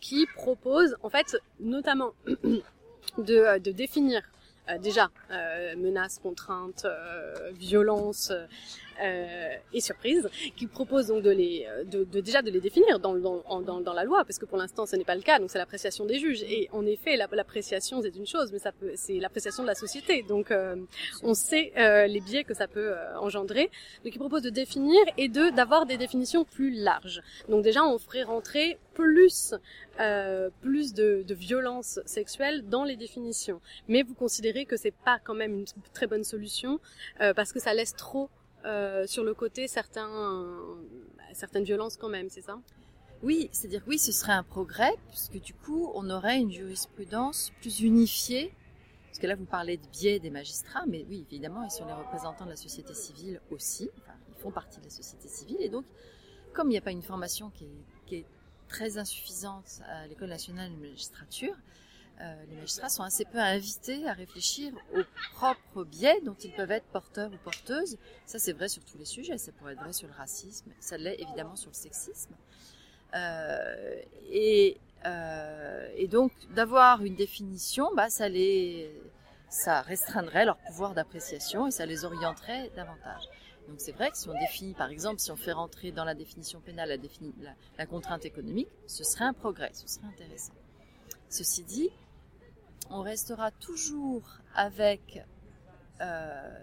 [0.00, 2.12] qui propose en fait notamment
[3.18, 4.22] de, de définir
[4.76, 6.86] déjà euh, menaces, contraintes,
[9.00, 13.60] euh, et surprises, qui propose donc de les, de, déjà de les définir dans, dans,
[13.62, 15.58] dans, dans la loi, parce que pour l'instant ce n'est pas le cas, donc c'est
[15.58, 16.42] l'appréciation des juges.
[16.42, 20.22] Et en effet, l'appréciation c'est une chose, mais ça peut, c'est l'appréciation de la société.
[20.22, 20.52] Donc
[21.22, 21.72] on sait
[22.08, 23.70] les biais que ça peut engendrer.
[24.04, 27.22] Donc il propose de définir et de d'avoir des définitions plus larges.
[27.48, 29.54] Donc déjà on ferait rentrer plus
[30.00, 33.60] euh, plus de, de violence sexuelle dans les définitions.
[33.88, 36.78] Mais vous considérez que c'est pas quand même une très bonne solution
[37.20, 38.28] euh, parce que ça laisse trop
[38.68, 40.56] euh, sur le côté certains,
[41.32, 42.60] certaines violences quand même, c'est ça?
[43.22, 47.80] Oui, c'est-à-dire oui, ce serait un progrès puisque du coup on aurait une jurisprudence plus
[47.80, 48.54] unifiée.
[49.08, 51.94] Parce que là vous parlez de biais des magistrats, mais oui, évidemment, ils sont les
[51.94, 53.90] représentants de la société civile aussi.
[54.36, 55.84] Ils font partie de la société civile et donc
[56.52, 57.66] comme il n'y a pas une formation qui
[58.16, 58.26] est
[58.68, 61.54] très insuffisante à l'École nationale de magistrature,
[62.20, 65.04] euh, les magistrats sont assez peu invités à réfléchir aux
[65.34, 67.96] propres biais dont ils peuvent être porteurs ou porteuses.
[68.26, 69.38] Ça, c'est vrai sur tous les sujets.
[69.38, 70.72] Ça pourrait être vrai sur le racisme.
[70.80, 72.34] Ça l'est évidemment sur le sexisme.
[73.14, 78.90] Euh, et, euh, et, donc, d'avoir une définition, bah, ça les,
[79.48, 83.22] ça restreindrait leur pouvoir d'appréciation et ça les orienterait davantage.
[83.68, 86.14] Donc c'est vrai que si on définit, par exemple, si on fait rentrer dans la
[86.14, 90.54] définition pénale la, la, contrainte économique, ce serait un progrès, ce serait intéressant.
[91.28, 91.90] Ceci dit,
[92.90, 94.22] on restera toujours
[94.54, 95.22] avec
[96.00, 96.58] euh,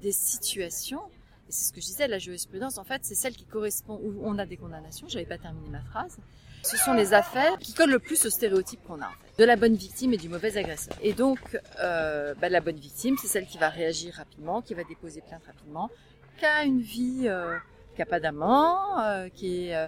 [0.00, 1.02] des situations,
[1.48, 4.20] et c'est ce que je disais, la jurisprudence, en fait, c'est celle qui correspond, où
[4.22, 6.18] on a des condamnations, j'avais pas terminé ma phrase,
[6.62, 9.44] ce sont les affaires qui collent le plus au stéréotype qu'on a, en fait, de
[9.44, 10.94] la bonne victime et du mauvais agresseur.
[11.02, 14.84] Et donc, euh, bah, la bonne victime, c'est celle qui va réagir rapidement, qui va
[14.84, 15.88] déposer plainte rapidement,
[16.36, 17.56] qui a une vie, euh,
[17.94, 19.86] qui a pas d'amant, euh, qui est euh,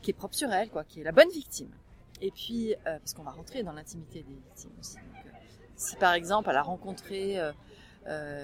[0.00, 1.70] qui est propre sur elle, quoi, qui est la bonne victime.
[2.22, 4.96] Et puis, euh, parce qu'on va rentrer dans l'intimité des victimes aussi.
[4.96, 5.34] Donc,
[5.76, 7.38] si par exemple elle a rencontré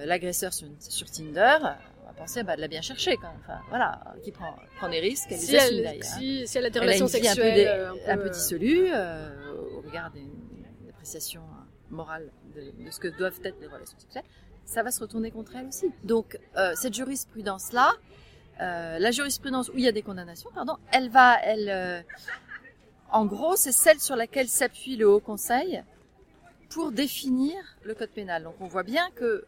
[0.05, 1.57] l'agresseur sur, sur, Tinder,
[2.03, 3.41] on va penser bah, de la bien chercher quand même.
[3.45, 6.05] Enfin, voilà, qui prend, prend des risques, elle Si les assume elle, d'ailleurs.
[6.05, 8.17] si, si elle a des Elle a relations une vie un peu sexuelles euh, un
[8.17, 13.09] peu, euh, dissolue euh, au regard des des appréciations euh, morales de, de ce que
[13.09, 14.25] doivent être les relations sexuelles,
[14.65, 15.91] ça va se retourner contre elle aussi.
[16.05, 17.93] Donc euh, cette jurisprudence-là,
[18.61, 22.01] euh, la jurisprudence où il y a des condamnations, pardon, elle va, elle, euh,
[23.11, 25.83] en gros, c'est celle sur laquelle s'appuie le Haut Conseil
[26.71, 28.45] pour définir le code pénal.
[28.45, 29.47] Donc on voit bien que,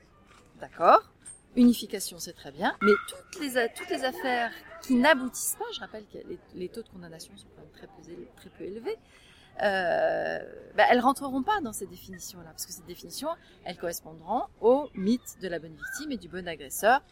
[0.61, 1.12] d'accord,
[1.57, 3.57] unification c'est très bien, mais toutes les,
[4.05, 6.18] affaires qui n'aboutissent pas, je rappelle que
[6.55, 7.73] les, taux de condamnation sont quand même
[8.37, 8.96] très peu, élevés,
[9.62, 10.38] euh,
[10.77, 13.29] bah, elles rentreront pas dans ces définitions-là, parce que ces définitions,
[13.64, 17.03] elles correspondront au mythe de la bonne victime et du bon agresseur,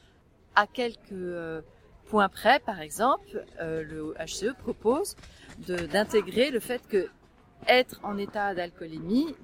[0.55, 1.61] à quelques euh,
[2.07, 5.15] points près, par exemple, euh, le HCE propose
[5.67, 7.09] d'intégrer le fait que
[7.67, 9.35] être en état d'alcoolémie,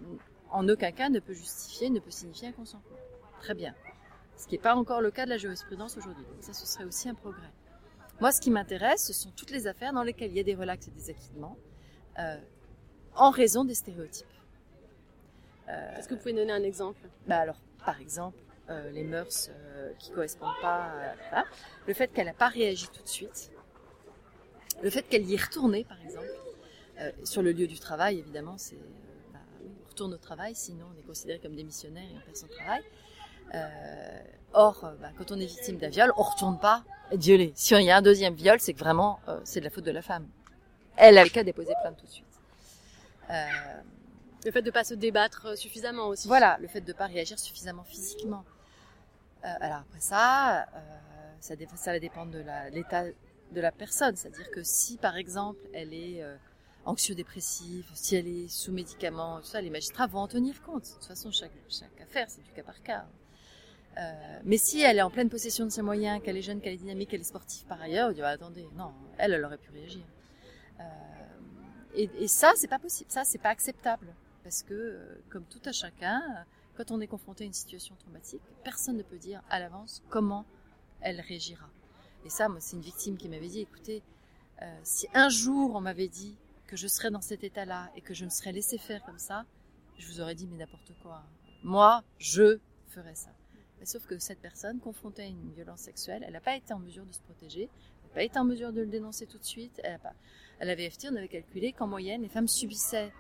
[0.51, 2.97] en aucun cas ne peut justifier, ne peut signifier un consentement.
[3.41, 3.75] Très bien.
[4.37, 6.25] Ce qui n'est pas encore le cas de la jurisprudence aujourd'hui.
[6.25, 7.51] Donc ça, ce serait aussi un progrès.
[8.21, 10.55] Moi, ce qui m'intéresse, ce sont toutes les affaires dans lesquelles il y a des
[10.55, 11.57] relax et des acquittements,
[12.19, 12.37] euh,
[13.17, 14.27] en raison des stéréotypes.
[15.69, 17.01] Euh, Est-ce que vous pouvez donner un exemple?
[17.27, 18.39] Bah alors, par exemple,
[18.71, 21.45] euh, les mœurs euh, qui correspondent pas à voilà.
[21.87, 23.51] le fait qu'elle n'a pas réagi tout de suite,
[24.83, 26.29] le fait qu'elle y est retournée, par exemple,
[27.01, 28.77] euh, sur le lieu du travail, évidemment, c'est
[29.33, 32.37] bah, on retourne au travail, sinon on est considéré comme des missionnaires et on perd
[32.37, 32.83] son travail.
[33.55, 34.21] Euh,
[34.53, 37.53] or, euh, bah, quand on est victime d'un viol, on retourne pas violer.
[37.55, 39.85] Si il y a un deuxième viol, c'est que vraiment euh, c'est de la faute
[39.85, 40.27] de la femme.
[40.97, 42.25] Elle avait qu'à déposer plainte tout de suite.
[43.29, 46.29] Le fait de pas se débattre suffisamment aussi.
[46.29, 48.45] voilà, le fait de ne pas réagir suffisamment physiquement.
[49.43, 50.67] Alors après ça,
[51.41, 53.05] ça, va dépendre de l'état
[53.55, 54.17] de la personne.
[54.17, 56.37] C'est-à-dire que si, par exemple, elle est euh,
[56.85, 60.85] anxio-dépressive, si elle est sous médicaments, tout ça, les magistrats vont en tenir compte.
[60.85, 61.51] De toute façon, chaque,
[62.03, 63.07] affaire, c'est du cas par cas.
[63.97, 66.75] Euh, mais si elle est en pleine possession de ses moyens, qu'elle est jeune, qu'elle
[66.75, 69.59] est dynamique, qu'elle est sportive par ailleurs, on dit, Ah, attendez, non, elle, elle aurait
[69.59, 70.03] pu réagir.
[70.81, 70.85] Euh,
[71.95, 73.11] et, ça, c'est pas possible.
[73.11, 74.13] Ça, c'est pas acceptable.
[74.43, 76.21] Parce que, euh, comme tout à chacun,
[76.77, 80.45] quand on est confronté à une situation traumatique, personne ne peut dire à l'avance comment
[81.01, 81.69] elle réagira.
[82.25, 84.03] Et ça, moi, c'est une victime qui m'avait dit, écoutez,
[84.63, 88.15] euh, si un jour on m'avait dit que je serais dans cet état-là et que
[88.15, 89.45] je me serais laissé faire comme ça,
[89.99, 91.23] je vous aurais dit, mais n'importe quoi.
[91.63, 92.59] Moi, je
[92.89, 93.31] ferais ça.
[93.79, 96.79] Mais sauf que cette personne, confrontée à une violence sexuelle, elle n'a pas été en
[96.79, 97.63] mesure de se protéger,
[98.03, 99.81] elle n'a pas été en mesure de le dénoncer tout de suite.
[99.85, 100.13] Elle, a pas...
[100.61, 103.13] à la VFT, on avait calculé qu'en moyenne, les femmes subissaient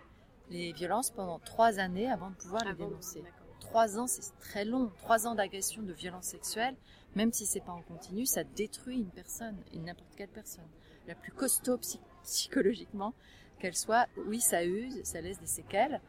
[0.50, 3.22] les violences pendant trois années avant de pouvoir les Avant- dénoncer.
[3.60, 4.90] Trois ans, c'est très long.
[4.98, 6.76] Trois ans d'agression, de violence sexuelle,
[7.16, 10.64] même si c'est pas en continu, ça détruit une personne, une n'importe quelle personne.
[11.06, 13.14] La plus costaud psy- psychologiquement
[13.60, 16.00] qu'elle soit, oui, ça use, ça laisse des séquelles.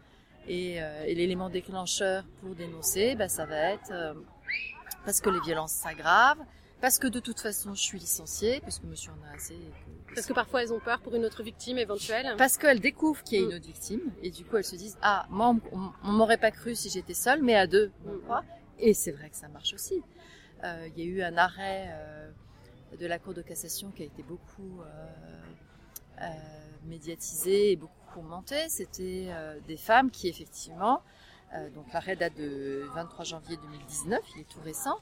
[0.48, 4.14] Et, euh, et l'élément déclencheur pour dénoncer, bah, ça va être euh,
[5.04, 6.44] parce que les violences s'aggravent,
[6.82, 9.56] parce que de toute façon je suis licenciée, parce que monsieur en a assez.
[9.56, 9.58] et
[10.08, 12.36] que- Parce que parfois elles ont peur pour une autre victime éventuelle.
[12.38, 13.56] parce qu'elles découvrent qu'il y a une Mm.
[13.58, 16.52] autre victime et du coup elles se disent ah moi on, on- on m'aurait pas
[16.52, 18.22] cru si j'étais seule mais à deux on Mm.
[18.22, 18.44] croit
[18.78, 20.04] et c'est vrai que ça marche aussi
[20.64, 22.32] il y a eu un arrêt euh,
[23.00, 24.86] de la Cour de cassation qui a été beaucoup euh,
[26.22, 26.26] euh,
[26.86, 31.02] médiatisé et beaucoup commenté c'était euh, des femmes qui effectivement
[31.54, 34.98] euh, donc l'arrêt date de 23 janvier 2019 il est tout récent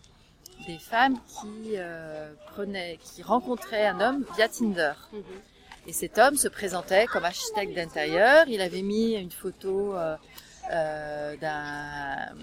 [0.67, 5.23] des femmes qui euh, prenaient qui rencontraient un homme via Tinder Mhm.
[5.87, 8.45] et cet homme se présentait comme architecte d'intérieur.
[8.47, 10.15] Il avait mis une photo euh,
[10.71, 12.33] euh, d'un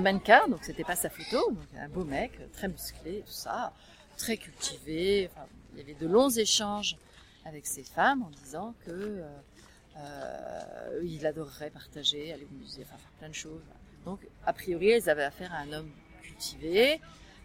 [0.00, 3.72] mannequin, donc c'était pas sa photo, donc un beau mec, très musclé, tout ça,
[4.16, 5.30] très cultivé.
[5.32, 6.96] Enfin, il y avait de longs échanges
[7.44, 9.28] avec ces femmes en disant que euh,
[9.98, 13.62] euh, il adorerait partager, aller au musée, faire plein de choses.
[14.04, 15.90] Donc a priori, elles avaient affaire à un homme
[16.22, 17.00] cultivé,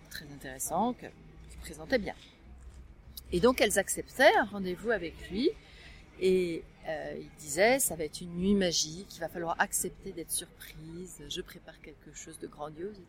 [0.10, 2.16] très intéressant, qui se présentait bien.
[3.32, 5.52] Et donc elles acceptaient un rendez-vous avec lui
[6.20, 10.32] et euh, il disait ça va être une nuit magique, il va falloir accepter d'être
[10.32, 13.00] surprise, je prépare quelque chose de grandiose.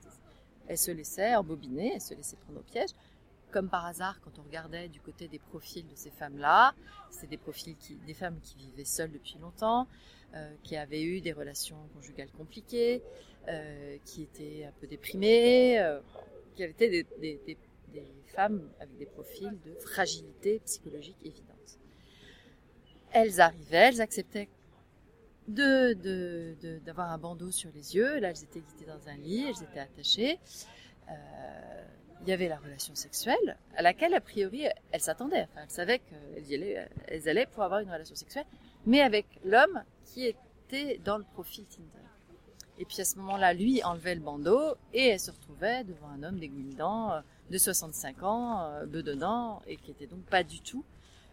[0.69, 2.91] Elle se laissait embobiner, elle se laissait prendre au piège.
[3.51, 6.75] Comme par hasard, quand on regardait du côté des profils de ces femmes-là,
[7.11, 9.87] c'est des profils qui, des femmes qui vivaient seules depuis longtemps,
[10.35, 13.03] euh, qui avaient eu des relations conjugales compliquées,
[13.49, 16.01] euh, qui étaient un peu déprimées, euh,
[16.55, 17.59] qui étaient des, des- des-
[17.93, 21.62] des femmes avec des profils de fragilité psychologique évidente.
[23.13, 24.49] Elles arrivaient, elles acceptaient
[25.49, 28.19] d'avoir un bandeau sur les yeux.
[28.21, 30.39] Là, elles étaient guidées dans un lit, elles étaient attachées.
[31.11, 31.85] Euh,
[32.23, 35.49] il y avait la relation sexuelle à laquelle, a priori, elles s'attendaient.
[35.57, 38.47] Elles savaient qu'elles allaient, elles pour avoir une relation sexuelle,
[38.87, 41.89] mais avec l'homme qui était dans le profil Tinder.
[42.79, 46.23] Et puis à ce moment-là, lui enlevait le bandeau et elle se retrouvait devant un
[46.23, 47.21] homme dégoulinant, euh,
[47.51, 50.85] de 65 ans, euh, bedonnant, et qui était donc pas du tout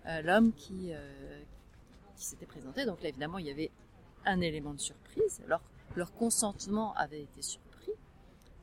[0.05, 1.41] euh, l'homme qui, euh,
[2.19, 2.85] qui s'était présenté.
[2.85, 3.71] Donc là, évidemment, il y avait
[4.25, 5.41] un élément de surprise.
[5.45, 5.61] Alors,
[5.95, 7.93] leur consentement avait été surpris,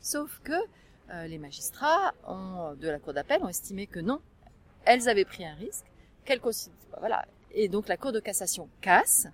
[0.01, 0.53] sauf que
[1.11, 4.21] euh, les magistrats de la cour d'appel ont estimé que non,
[4.85, 5.87] elles avaient pris un risque,
[6.25, 6.41] qu'elles
[7.01, 7.27] voilà.
[7.53, 9.27] Et donc la cour de cassation casse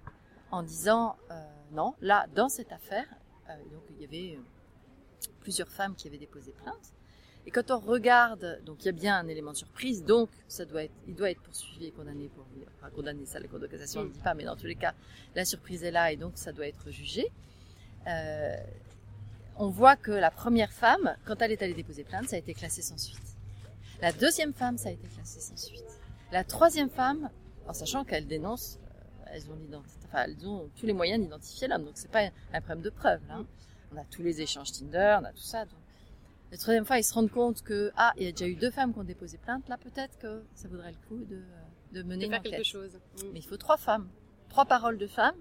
[0.50, 1.34] en disant euh,
[1.72, 3.06] non, là, dans cette affaire,
[3.50, 3.54] euh,
[3.90, 4.38] il y avait
[5.40, 6.92] plusieurs femmes qui avaient déposé plainte.
[7.46, 10.64] Et quand on regarde, donc il y a bien un élément de surprise, donc ça
[10.64, 13.66] doit être, il doit être poursuivi et condamné pour, enfin condamné, ça la cour de
[13.66, 14.94] cassation ne dit pas, mais dans tous les cas,
[15.34, 17.26] la surprise est là et donc ça doit être jugé.
[18.06, 18.56] Euh,
[19.56, 22.54] on voit que la première femme, quand elle est allée déposer plainte, ça a été
[22.54, 23.18] classé sans suite.
[24.00, 25.84] La deuxième femme, ça a été classé sans suite.
[26.30, 27.28] La troisième femme,
[27.66, 31.84] en sachant qu'elle dénonce, euh, elles ont enfin, elles ont tous les moyens d'identifier l'homme,
[31.84, 33.20] donc c'est pas un problème de preuve.
[33.28, 33.40] Là.
[33.92, 35.64] On a tous les échanges Tinder, on a tout ça.
[35.64, 35.81] Donc.
[36.52, 38.70] La troisième fois, ils se rendent compte que ah, il y a déjà eu deux
[38.70, 39.66] femmes qui ont déposé plainte.
[39.70, 41.40] Là, peut-être que ça vaudrait le coup de,
[41.92, 42.52] de mener de une faire enquête.
[42.52, 43.00] quelque chose.
[43.16, 43.26] Mm.
[43.32, 44.10] Mais il faut trois femmes,
[44.50, 45.38] trois paroles de femmes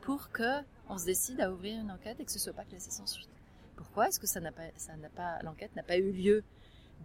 [0.00, 2.90] pour que on se décide à ouvrir une enquête et que ce soit pas classé
[2.90, 3.28] sans suite.
[3.76, 6.42] Pourquoi est-ce que ça n'a pas, ça n'a pas, l'enquête n'a pas eu lieu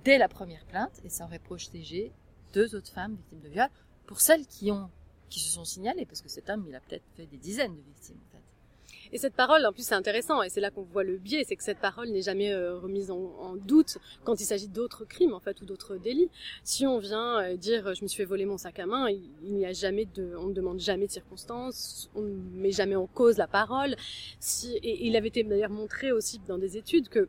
[0.05, 2.13] dès la première plainte et ça aurait protégé
[2.53, 3.69] deux autres femmes victimes de viol
[4.05, 4.89] pour celles qui ont,
[5.29, 7.81] qui se sont signalées parce que cet homme, il a peut-être fait des dizaines de
[7.81, 8.21] victimes.
[9.11, 11.55] Et cette parole, en plus, c'est intéressant, et c'est là qu'on voit le biais, c'est
[11.55, 15.39] que cette parole n'est jamais euh, remise en, doute quand il s'agit d'autres crimes, en
[15.39, 16.29] fait, ou d'autres délits.
[16.63, 19.53] Si on vient euh, dire, je me suis fait voler mon sac à main, il
[19.53, 23.07] n'y a jamais de, on ne demande jamais de circonstances, on ne met jamais en
[23.07, 23.95] cause la parole.
[24.39, 27.27] Si, et il avait été d'ailleurs montré aussi dans des études que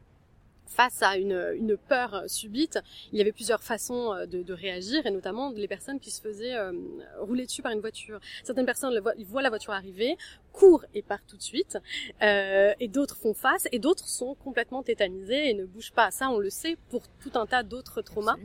[0.71, 2.79] face à une, une peur subite,
[3.13, 6.21] il y avait plusieurs façons euh, de, de réagir, et notamment les personnes qui se
[6.23, 6.73] faisaient euh,
[7.19, 8.19] rouler dessus par une voiture.
[8.45, 10.17] Certaines personnes voient, ils voient la voiture arriver,
[10.53, 11.77] courent et partent tout de suite,
[12.23, 16.11] euh, et d'autres font face, et d'autres sont complètement tétanisés et ne bougent pas.
[16.11, 18.37] Ça, on le sait pour tout un tas d'autres traumas,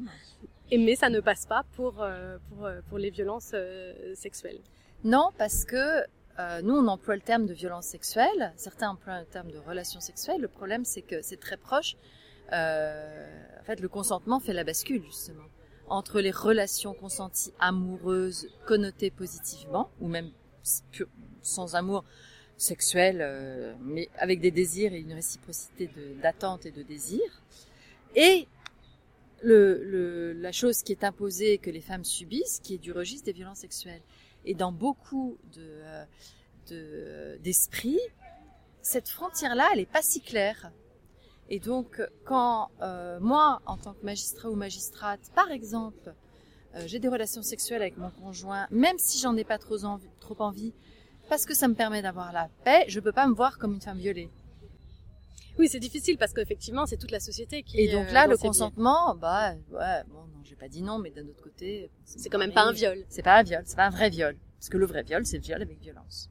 [0.71, 4.59] et, mais ça ne passe pas pour, euh, pour, euh, pour les violences euh, sexuelles.
[5.03, 6.01] Non, parce que
[6.39, 9.99] euh, nous, on emploie le terme de violence sexuelle, certains emploient le terme de relation
[9.99, 10.41] sexuelle.
[10.41, 11.95] Le problème, c'est que c'est très proche.
[12.51, 15.45] Euh, en fait, le consentement fait la bascule, justement,
[15.87, 20.31] entre les relations consenties amoureuses connotées positivement, ou même
[21.41, 22.03] sans amour
[22.57, 25.89] sexuel, euh, mais avec des désirs et une réciprocité
[26.21, 27.21] d'attente et de désir,
[28.15, 28.47] et
[29.41, 33.25] le, le, la chose qui est imposée que les femmes subissent, qui est du registre
[33.25, 34.01] des violences sexuelles.
[34.45, 36.05] Et dans beaucoup euh,
[36.69, 37.99] de, d'esprits,
[38.81, 40.71] cette frontière-là, elle n'est pas si claire.
[41.49, 46.13] Et donc, quand euh, moi, en tant que magistrat ou magistrate, par exemple,
[46.75, 50.09] euh, j'ai des relations sexuelles avec mon conjoint, même si j'en ai pas trop envie,
[50.19, 50.73] trop envie,
[51.29, 53.81] parce que ça me permet d'avoir la paix, je peux pas me voir comme une
[53.81, 54.29] femme violée.
[55.57, 57.79] Oui, c'est difficile parce qu'effectivement, c'est toute la société qui.
[57.79, 61.11] Et donc euh, là, le consentement, bah ouais, bon, non, j'ai pas dit non, mais
[61.11, 63.05] d'un autre côté, c'est quand même pas un viol.
[63.07, 65.37] C'est pas un viol, c'est pas un vrai viol, parce que le vrai viol, c'est
[65.37, 66.29] le viol avec violence.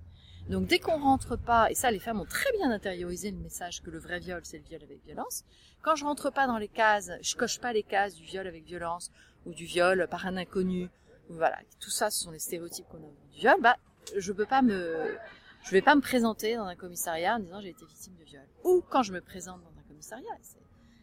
[0.48, 3.82] Donc dès qu'on rentre pas, et ça, les femmes ont très bien intériorisé le message
[3.82, 5.44] que le vrai viol, c'est le viol avec violence.
[5.80, 8.64] Quand je rentre pas dans les cases, je coche pas les cases du viol avec
[8.64, 9.10] violence
[9.46, 10.90] ou du viol par un inconnu,
[11.30, 13.56] voilà, tout ça, ce sont les stéréotypes qu'on a du viol.
[13.62, 13.76] Bah,
[14.16, 15.16] je peux pas me,
[15.64, 18.44] je vais pas me présenter dans un commissariat en disant j'ai été victime de viol.
[18.64, 20.36] Ou quand je me présente dans un commissariat,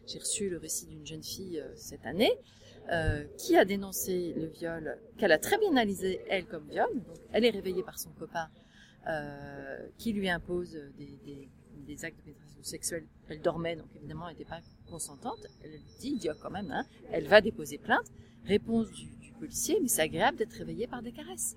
[0.06, 2.32] j'ai reçu le récit d'une jeune fille euh, cette année
[2.90, 6.88] euh, qui a dénoncé le viol, qu'elle a très bien analysé elle comme viol.
[6.92, 8.48] Donc, elle est réveillée par son copain
[9.08, 13.06] euh, qui lui impose des, actes de pénétration sexuelle.
[13.28, 15.46] Elle dormait, donc évidemment, elle n'était pas consentante.
[15.62, 18.06] Elle lui dit, ah, quand même, hein, elle va déposer plainte.
[18.44, 21.56] Réponse du, du policier, mais c'est agréable d'être réveillée par des caresses.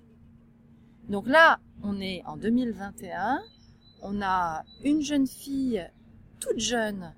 [1.09, 3.39] Donc là, on est en 2021,
[4.01, 5.87] on a une jeune fille
[6.39, 7.13] toute jeune,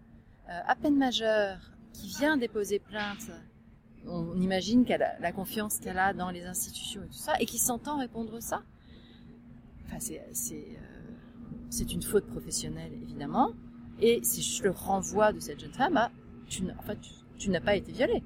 [0.50, 1.58] euh, à peine majeure,
[1.94, 3.32] qui vient déposer plainte.
[4.06, 7.46] On imagine qu'elle a la confiance qu'elle a dans les institutions et tout ça, et
[7.46, 8.63] qui s'entend répondre ça.
[9.88, 10.78] Enfin, euh,
[11.69, 13.54] c'est une faute professionnelle évidemment.
[14.00, 16.12] Et si je le renvoie de cette jeune femme, à,
[16.47, 18.23] tu n'as pas été violée.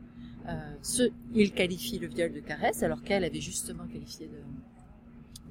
[0.47, 1.03] Euh, ce,
[1.33, 4.37] il qualifie le viol de caresse alors qu'elle avait justement qualifié de,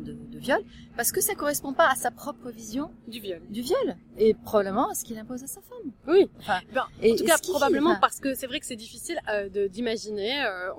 [0.00, 0.60] de, de viol
[0.96, 3.40] parce que ça correspond pas à sa propre vision Du viol.
[3.48, 5.92] du viol et probablement à ce qu'il impose à sa femme.
[6.08, 6.28] Oui.
[6.38, 9.18] Enfin, Ben, et en tout cas, probablement enfin, parce que c'est vrai que c'est difficile
[9.28, 10.44] euh, d'imaginer.
[10.44, 10.70] euh,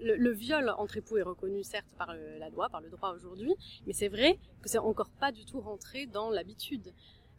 [0.00, 3.12] le, le viol entre époux est reconnu certes par le- la loi, par le droit
[3.14, 3.54] aujourd'hui,
[3.86, 6.82] mais c'est vrai que c'est encore pas du tout rentré dans l'habitude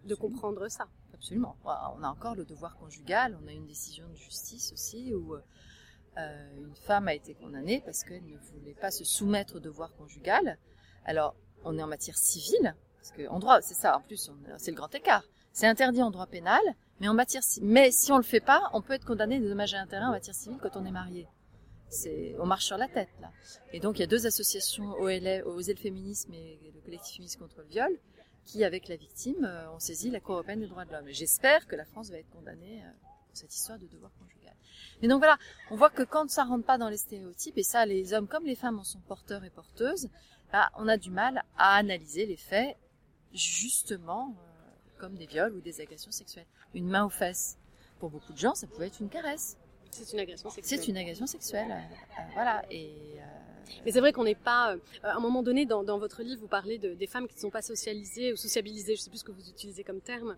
[0.06, 0.18] de Absolument.
[0.36, 0.88] comprendre ça.
[1.14, 1.56] Absolument.
[1.66, 3.38] On a encore le devoir conjugal.
[3.44, 8.04] On a une décision de justice aussi où euh, une femme a été condamnée parce
[8.04, 10.58] qu'elle ne voulait pas se soumettre au devoir conjugal.
[11.06, 13.97] Alors, on est en matière civile, parce que en droit, c'est ça.
[13.97, 15.24] En plus, c'est le grand écart.
[15.51, 16.62] C'est interdit en droit pénal,
[16.99, 19.74] mais en matière mais si on le fait pas, on peut être condamné des dommages
[19.76, 21.28] à intérêt en matière civile quand on est marié.
[21.89, 23.30] C'est on marche sur la tête là.
[23.72, 27.38] Et donc il y a deux associations OLF, Oser le féminisme et le collectif féministe
[27.38, 27.99] contre le viol
[28.45, 31.08] qui avec la victime euh, ont saisi la Cour européenne des droits de l'homme.
[31.10, 32.89] J'espère que la France va être condamnée euh,
[33.28, 34.54] pour cette histoire de devoir conjugal.
[35.01, 35.38] Mais donc voilà,
[35.72, 38.45] on voit que quand ça rentre pas dans les stéréotypes et ça les hommes comme
[38.45, 40.10] les femmes en sont porteurs et porteuses,
[40.54, 42.78] bah, on a du mal à analyser les faits
[43.34, 46.45] justement euh, comme des viols ou des agressions sexuelles.
[46.76, 47.58] Une main aux fesses,
[47.99, 49.58] pour beaucoup de gens, ça pouvait être une caresse.
[49.89, 50.80] C'est une agression sexuelle.
[50.80, 52.64] C'est une agression sexuelle, euh, euh, voilà.
[52.70, 52.93] Et
[53.86, 54.76] mais c'est vrai qu'on n'est pas.
[55.04, 57.39] à un moment donné, dans, dans, votre livre, vous parlez de, des femmes qui ne
[57.39, 60.36] sont pas socialisées ou sociabilisées, je sais plus ce que vous utilisez comme terme,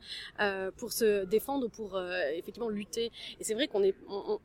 [0.77, 3.11] pour se défendre ou pour effectivement lutter.
[3.39, 4.39] Et c'est vrai qu'on est, on, on,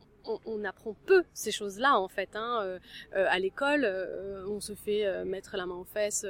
[0.64, 2.30] apprend peu ces choses-là en fait.
[2.34, 2.60] Hein.
[2.62, 2.78] Euh,
[3.14, 6.26] euh, à l'école, euh, on se fait mettre la main aux fesses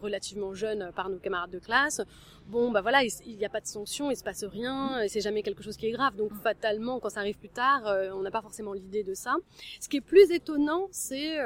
[0.00, 2.00] relativement jeune par nos camarades de classe.
[2.46, 5.20] Bon, bah voilà, il n'y a pas de sanction, il se passe rien, et c'est
[5.20, 6.14] jamais quelque chose qui est grave.
[6.14, 7.82] Donc fatalement, quand ça arrive plus tard,
[8.14, 9.34] on n'a pas forcément l'idée de ça.
[9.80, 11.38] Ce qui est plus étonnant, c'est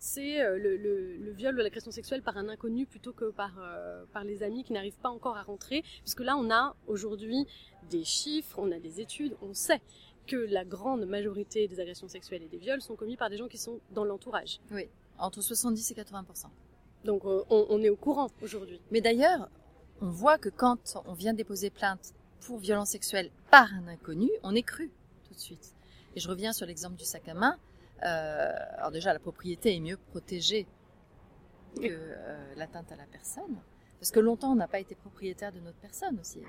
[0.00, 3.52] c'est le, le, viol ou l'agression sexuelle par un inconnu plutôt que par
[4.12, 7.46] par les amis qui n'arrivent pas encore à rentrer, puisque là, on a aujourd'hui
[7.90, 9.80] des chiffres, on a des études, on sait
[10.28, 13.48] que la grande majorité des agressions sexuelles et des viols sont commis par des gens
[13.48, 14.60] qui sont dans l'entourage.
[14.70, 16.24] Oui, entre 70 et 80
[17.04, 18.80] Donc euh, on, est au courant aujourd'hui.
[18.90, 19.48] Mais d'ailleurs,
[20.00, 24.54] on voit que quand on vient déposer plainte pour violence sexuelle par un inconnu, on
[24.54, 24.90] est cru
[25.26, 25.74] tout de suite.
[26.14, 27.56] Et je reviens sur l'exemple du sac à main.
[28.04, 30.66] Euh, alors déjà, la propriété est mieux protégée
[31.76, 33.56] que euh, l'atteinte à la personne.
[33.98, 36.40] Parce que longtemps, on n'a pas été propriétaire de notre personne aussi.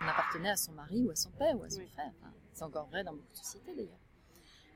[0.00, 2.12] On, appartenait à son mari ou à son père ou à son frère.
[2.58, 4.00] C'est encore vrai dans beaucoup de sociétés d'ailleurs.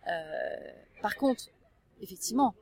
[0.06, 1.48] Euh, par contre,
[2.00, 2.54] effectivement,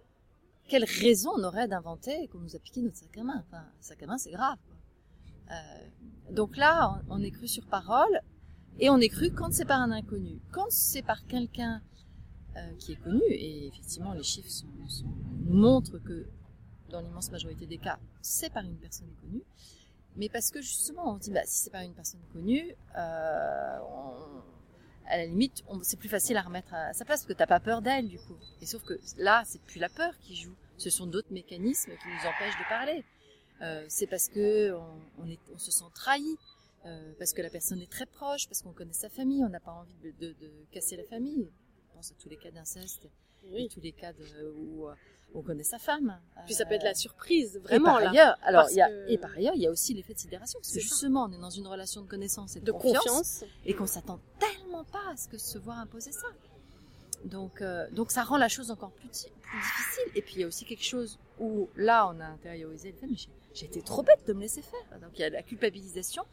[0.67, 3.45] quelle raison on aurait d'inventer qu'on nous a piqué notre sac à main?
[3.47, 4.57] Enfin, sac à main, c'est grave.
[5.51, 5.55] Euh,
[6.31, 8.23] donc là, on, est cru sur parole
[8.79, 10.41] et on est cru quand c'est par un inconnu.
[10.53, 11.83] Quand c'est par quelqu'un
[12.57, 14.49] euh, qui est connu, et effectivement, les chiffres
[15.45, 16.29] montrent que
[16.89, 19.43] dans l'immense majorité des cas, c'est par une personne connue.
[20.17, 24.15] Mais parce que justement, on dit, bah, si c'est par une personne connue, on,
[25.07, 27.61] à la limite, c'est plus facile à remettre à sa place parce que t'as pas
[27.61, 28.37] peur d'elle du coup.
[28.63, 30.55] Et sauf que là, c'est plus la peur qui joue.
[30.79, 33.05] Ce sont d'autres mécanismes qui nous empêchent de parler.
[33.63, 34.73] Euh, c'est parce que
[35.19, 36.37] on, est, on, se sent trahi,
[36.87, 39.61] euh, parce que la personne est très proche, parce qu'on connaît sa famille, on n'a
[39.61, 41.51] pas envie de, de, de, casser la famille.
[41.89, 43.07] Je pense à tous les cas d'inceste,
[43.53, 43.69] oui.
[43.69, 44.89] tous les cas de, où
[45.35, 46.19] on connaît sa femme.
[46.47, 47.99] Puis ça peut être la surprise, vraiment.
[47.99, 50.19] Et par ailleurs, alors y a, et par ailleurs, il y a aussi l'effet de
[50.19, 53.75] sidération, parce que justement, on est dans une relation de connaissance et de, confiance, et
[53.75, 56.29] qu'on s'attend tellement pas à ce que se voir imposer ça.
[57.25, 59.09] Donc, euh, donc ça rend la chose encore plus,
[59.43, 60.13] plus difficile.
[60.15, 63.07] Et puis il y a aussi quelque chose où là, on a intériorisé le fait,
[63.07, 63.19] mais
[63.55, 65.01] j'ai été trop bête de me laisser faire.
[65.01, 66.25] Donc il y a la culpabilisation,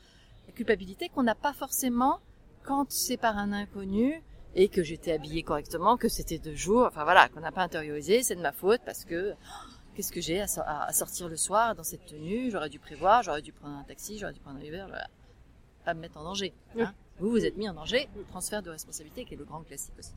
[0.48, 2.20] la culpabilité qu'on n'a pas forcément
[2.64, 4.22] quand c'est par un inconnu
[4.58, 8.24] et que j'étais habillée correctement, que c'était deux jours, enfin voilà, qu'on n'a pas intériorisé,
[8.24, 9.34] c'est de ma faute parce que
[9.96, 13.54] qu'est-ce que j'ai à, sortir le soir dans cette tenue, j'aurais dû prévoir, j'aurais dû
[13.54, 14.88] prendre un taxi, j'aurais dû prendre un Uber,
[15.86, 16.54] pas me mettre en danger.
[16.78, 16.94] Hein.
[17.20, 20.14] Vous, vous êtes mis en danger, transfert de responsabilité qui est le grand classique aussi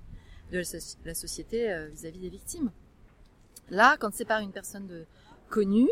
[0.51, 0.62] de
[1.05, 2.70] la société euh, vis-à-vis des victimes.
[3.70, 5.07] Là, quand c'est par une personne de,
[5.49, 5.91] connue,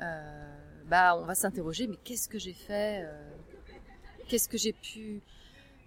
[0.00, 3.30] euh, bah on va s'interroger, mais qu'est-ce que j'ai fait euh,
[4.28, 5.22] Qu'est-ce que j'ai pu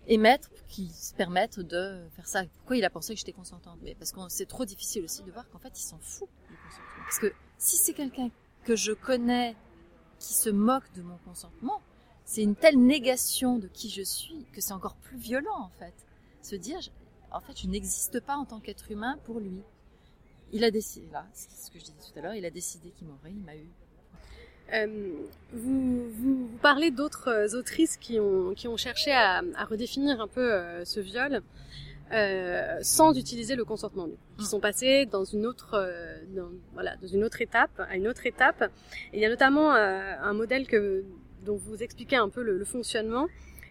[0.08, 2.44] émettre qui se permettent de faire ça.
[2.58, 3.80] Pourquoi il a pensé que j'étais consentante?
[3.84, 6.56] Mais parce que c'est trop difficile aussi de voir qu'en fait il s'en fout du
[6.56, 7.04] consentement.
[7.04, 8.30] Parce que si c'est quelqu'un
[8.64, 9.56] que je connais
[10.20, 11.82] qui se moque de mon consentement,
[12.26, 15.94] c'est une telle négation de qui je suis que c'est encore plus violent en fait.
[16.42, 16.80] Se dire,
[17.32, 19.62] en fait, je n'existe pas en tant qu'être humain pour lui.
[20.52, 22.92] Il a décidé, là, c'est ce que je disais tout à l'heure, il a décidé
[22.92, 23.70] qu'il m'aurait, il m'a eu,
[24.74, 24.88] euh,
[25.54, 30.28] vous, vous, parlez d'autres euh, autrices qui ont, qui ont cherché à, à redéfinir un
[30.28, 31.42] peu euh, ce viol
[32.14, 34.08] euh, sans utiliser le consentement,
[34.38, 34.48] qui mm.
[34.48, 35.90] sont passées dans une autre,
[36.74, 38.70] voilà, dans une autre étape, à une autre étape.
[39.14, 41.06] Il y a notamment un modèle que,
[41.46, 43.28] dont vous expliquez un peu le, le fonctionnement,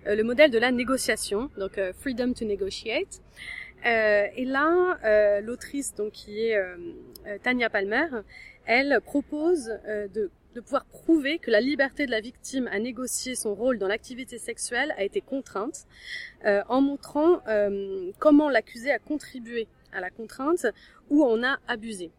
[0.07, 3.21] le modèle de la négociation, donc freedom to negotiate.
[3.85, 6.59] et là, l'autrice donc qui est
[7.43, 8.07] Tania Palmer,
[8.65, 9.71] elle propose
[10.15, 13.89] de de pouvoir prouver que la liberté de la victime à négocier son rôle dans
[13.89, 15.87] l'activité sexuelle a été contrainte,
[16.45, 20.67] euh, en montrant euh, comment l'accusé a contribué à la contrainte
[21.09, 22.11] ou en a abusé.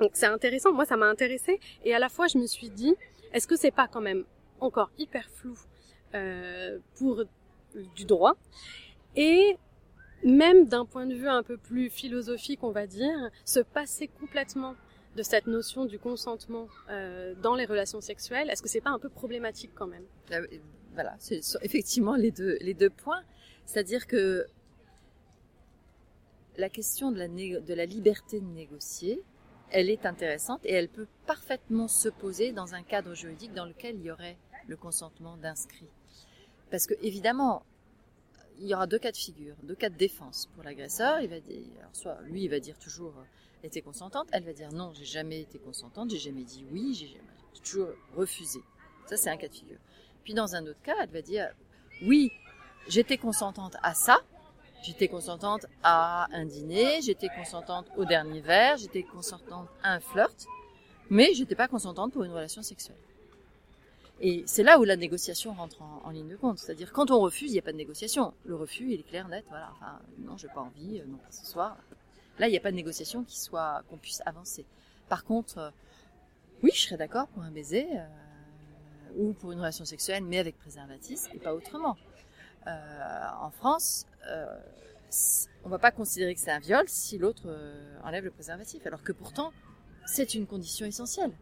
[0.00, 2.94] Donc c'est intéressant, moi ça m'a intéressé, et à la fois je me suis dit,
[3.32, 4.24] est-ce que c'est pas quand même
[4.60, 5.54] encore hyper flou
[6.14, 7.24] euh, pour
[7.94, 8.34] du droit?
[9.16, 9.56] Et
[10.24, 14.74] même d'un point de vue un peu plus philosophique, on va dire, se passer complètement
[15.16, 18.98] de cette notion du consentement euh, dans les relations sexuelles, est-ce que c'est pas un
[18.98, 20.04] peu problématique quand même?
[20.94, 23.22] Voilà, c'est effectivement les deux, les deux points.
[23.66, 24.46] C'est-à-dire que
[26.56, 29.22] la question de la, liberté de négocier,
[29.70, 33.96] elle est intéressante et elle peut parfaitement se poser dans un cadre juridique dans lequel
[33.96, 34.36] il y aurait
[34.68, 35.88] le consentement d'inscrit.
[36.70, 37.64] Parce que évidemment,
[38.60, 41.20] il y aura deux cas de figure, deux cas de défense pour l'agresseur.
[41.20, 43.14] Il va dire, soit lui, il va dire toujours
[43.62, 44.28] était consentante.
[44.32, 48.60] Elle va dire non, j'ai jamais été consentante, j'ai jamais dit oui, j'ai toujours refusé.
[49.06, 49.78] Ça, c'est un cas de figure.
[50.24, 51.50] Puis dans un autre cas, elle va dire
[52.02, 52.30] oui,
[52.88, 54.20] j'étais consentante à ça,
[54.82, 60.46] J'étais consentante à un dîner, j'étais consentante au dernier verre, j'étais consentante à un flirt,
[61.08, 62.96] mais j'étais pas consentante pour une relation sexuelle.
[64.20, 66.58] Et c'est là où la négociation rentre en, ligne de compte.
[66.58, 68.34] C'est-à-dire, quand on refuse, il n'y a pas de négociation.
[68.44, 69.70] Le refus, il est clair, net, voilà.
[69.76, 71.76] Enfin, non, j'ai pas envie, euh, non, pas ce soir.
[72.42, 74.66] Là, il n'y a pas de négociation qui soit, qu'on puisse avancer.
[75.08, 75.70] Par contre, euh,
[76.64, 78.06] oui, je serais d'accord pour un baiser, euh,
[79.16, 81.96] ou pour une relation sexuelle, mais avec préservatif, et pas autrement.
[82.66, 84.58] en France, euh,
[85.62, 89.04] on va pas considérer que c'est un viol si l'autre euh, enlève le préservatif, alors
[89.04, 89.52] que pourtant
[90.04, 91.32] c'est une condition essentielle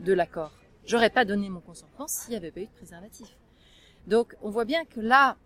[0.00, 0.52] de l'accord.
[0.84, 3.38] J'aurais pas donné mon consentement s'il n'y avait pas eu de préservatif.
[4.06, 5.38] Donc on voit bien que là,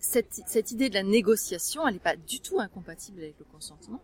[0.00, 4.02] cette, cette idée de la négociation, elle n'est pas du tout incompatible avec le consentement.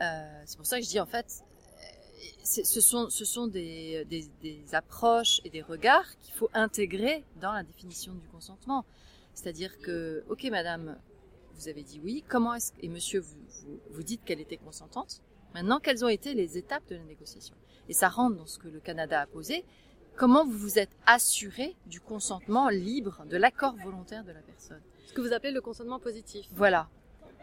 [0.00, 1.42] Euh, c'est pour ça que je dis en fait,
[2.44, 7.52] ce sont, ce sont des, des, des approches et des regards qu'il faut intégrer dans
[7.52, 8.84] la définition du consentement.
[9.34, 10.98] C'est-à-dire que, ok madame,
[11.54, 15.22] vous avez dit oui, comment est-ce et monsieur, vous, vous, dites qu'elle était consentante.
[15.54, 17.54] Maintenant, quelles ont été les étapes de la négociation?
[17.88, 19.64] Et ça rentre dans ce que le Canada a posé.
[20.16, 24.82] Comment vous vous êtes assuré du consentement libre, de l'accord volontaire de la personne?
[25.12, 26.46] Ce que vous appelez le consentement positif.
[26.52, 26.88] Voilà.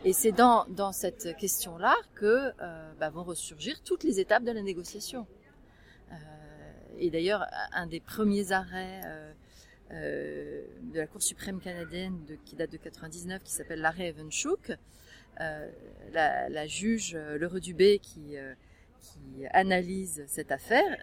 [0.03, 4.51] Et c'est dans, dans cette question-là que euh, bah, vont ressurgir toutes les étapes de
[4.51, 5.27] la négociation.
[6.11, 6.15] Euh,
[6.97, 9.01] et d'ailleurs, un des premiers arrêts
[9.91, 14.71] euh, de la Cour suprême canadienne qui date de 99, qui s'appelle l'arrêt Evenchuk.
[15.37, 18.35] La, la, juge euh, Le Dubé qui,
[18.99, 20.97] qui analyse cette affaire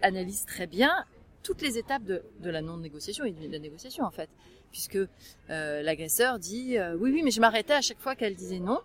[0.00, 1.04] analyse très bien
[1.46, 4.28] toutes les étapes de, la non-négociation et de la négociation en fait,
[4.70, 8.80] puisque euh, l'agresseur dit oui oui mais je m'arrêtais à chaque fois qu'elle disait non.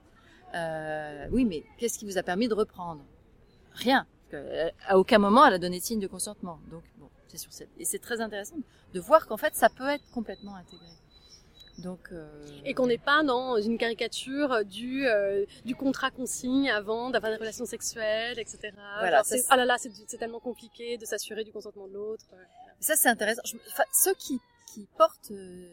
[1.31, 3.03] oui mais qu'est-ce qui vous a permis de reprendre?
[3.73, 4.05] Rien.
[4.87, 6.59] À aucun moment elle a donné signe de consentement.
[6.69, 6.83] Donc
[7.37, 7.69] sur cette...
[7.77, 8.57] Et c'est très intéressant
[8.93, 10.87] de voir qu'en fait, ça peut être complètement intégré.
[11.81, 12.27] Donc, euh...
[12.65, 17.31] Et qu'on n'est pas dans une caricature du, euh, du contrat qu'on signe avant d'avoir
[17.31, 18.71] des relations sexuelles, etc.
[18.99, 22.25] Voilà, ah là là, c'est, tellement compliqué de s'assurer du consentement de l'autre.
[22.79, 23.41] Ça, c'est intéressant.
[23.45, 23.57] Je...
[23.67, 24.39] Enfin, ceux qui,
[24.73, 25.71] qui portent, euh,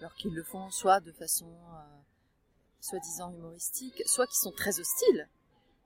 [0.00, 1.80] alors qu'ils le font soit de façon euh,
[2.80, 5.28] soi-disant humoristique, soit qui sont très hostiles,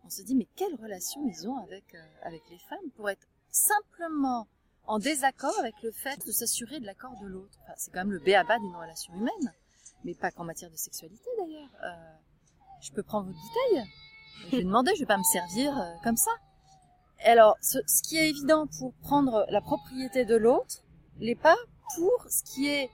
[0.04, 4.48] on se dit, mais quelle relation ils ont avec, avec les femmes pour être simplement
[4.90, 7.56] en désaccord avec le fait de s'assurer de l'accord de l'autre.
[7.76, 9.54] c'est quand même le béaba d'une relation humaine,
[10.04, 11.70] mais pas qu'en matière de sexualité d'ailleurs.
[11.84, 12.14] Euh,
[12.82, 13.84] je peux prendre votre bouteille
[14.50, 16.32] Je vais demander, je vais pas me servir euh, comme ça.
[17.24, 20.82] Alors, ce, qui est évident pour prendre la propriété de l'autre,
[21.20, 21.56] l'est pas
[21.94, 22.90] pour ce qui est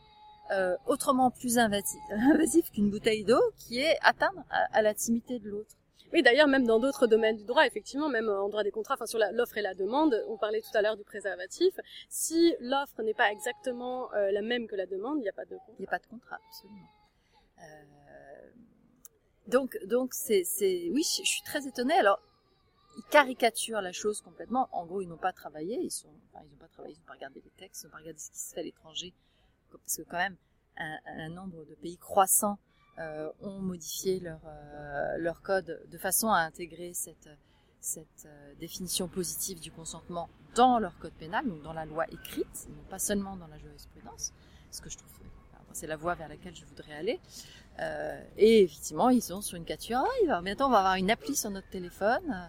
[0.50, 5.74] euh, autrement plus invasif, qu'une bouteille d'eau, qui est atteindre à, à l'intimité de l'autre.
[6.12, 9.06] Oui, d'ailleurs, même dans d'autres domaines du droit, effectivement, même en droit des contrats, enfin
[9.06, 11.74] sur l'offre et la demande, on parlait tout à l'heure du préservatif.
[12.08, 15.44] Si l'offre n'est pas exactement euh, la même que la demande, il n'y a pas
[15.44, 15.72] de contrat.
[15.78, 16.88] Il n'y a pas de contrat, absolument.
[17.58, 17.62] Euh...
[19.48, 20.44] Donc, donc c'est,
[20.92, 21.94] oui, je, suis très étonnée.
[21.94, 22.20] Alors,
[22.96, 24.68] ils caricaturent la chose complètement.
[24.72, 27.50] En gros, ils n'ont pas travaillé, ils n'ont pas travaillé, ils n'ont pas regardé les
[27.50, 29.12] textes, ils n'ont pas regardé ce qui se fait à l'étranger,
[29.70, 30.36] parce que quand même,
[30.78, 32.75] un, un nombre de pays croissants euh,
[33.42, 37.28] ont modifié leur, euh, leur code de façon à intégrer cette,
[37.80, 42.68] cette euh, définition positive du consentement dans leur code pénal, donc dans la loi écrite,
[42.70, 44.32] non pas seulement dans la jurisprudence,
[44.70, 45.10] ce que je trouve
[45.76, 47.20] c'est la voie vers laquelle je voudrais aller.
[47.80, 50.02] Euh, et effectivement, ils sont sur une cature.
[50.30, 52.48] Ah, bientôt, on va avoir une appli sur notre téléphone.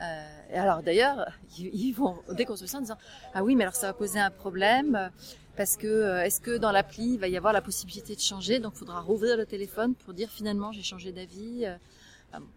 [0.00, 2.98] Euh, et alors d'ailleurs, ils, ils, vont déconstruire ça en disant
[3.34, 5.10] ah oui, mais alors ça va poser un problème
[5.56, 8.58] parce que euh, est-ce que dans l'appli il va y avoir la possibilité de changer?
[8.58, 11.76] Donc il faudra rouvrir le téléphone pour dire finalement j'ai changé d'avis euh,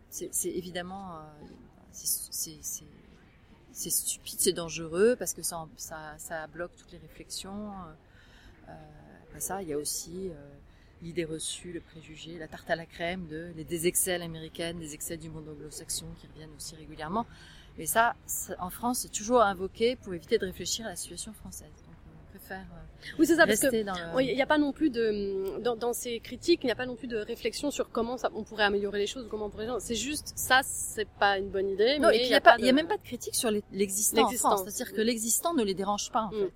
[0.09, 1.21] c'est évidemment euh,
[1.91, 7.71] c'est stupide c'est dangereux parce que ça, ça, ça bloque toutes les réflexions
[9.27, 10.31] après ça il y a aussi
[11.03, 14.95] l'idée reçue le préjugé la tarte à la crème de les des excels américaines des
[14.95, 17.27] excès du monde anglo-saxon qui reviennent aussi régulièrement.
[17.77, 18.15] Mais ça,
[18.57, 21.86] en France c'est toujours invoqué pour éviter de réfléchir à la situation française
[22.37, 25.75] préfère euh, Oui, c'est ça, parce que il n'y a pas non plus de dans,
[25.75, 28.43] dans ces critiques, il n'y a pas non plus de réflexion sur comment ça, on
[28.43, 29.67] pourrait améliorer les choses, ou comment on pourrait.
[29.79, 31.99] C'est juste ça, c'est pas une bonne idée.
[31.99, 34.27] Non, mais et puis il n'y a, de- même pas de critique sur l'existant.
[34.29, 36.39] C'est-à-dire que l'existant ne les dérange pas, en Mm.
[36.45, 36.53] fait.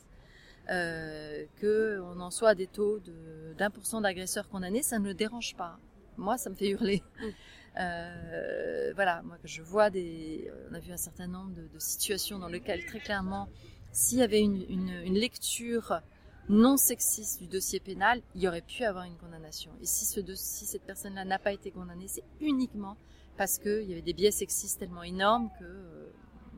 [0.70, 5.00] Euh, que on en soit à des taux de d'un pour cent d'agresseurs condamnés, ça
[5.00, 5.78] ne le dérange pas.
[6.18, 7.04] Moi, ça me fait hurler.
[7.20, 7.26] Mm.
[7.80, 12.38] Euh, voilà, moi, je vois des, on a vu un certain nombre de, de situations
[12.38, 13.48] dans lesquelles très clairement,
[13.92, 16.02] s'il y avait une, une, une lecture
[16.50, 19.72] non sexiste du dossier pénal, il y aurait pu avoir une condamnation.
[19.82, 22.98] Et si, ce si cette personne-là n'a pas été condamnée, c'est uniquement
[23.38, 26.12] parce qu'il y avait des biais sexistes tellement énormes que euh,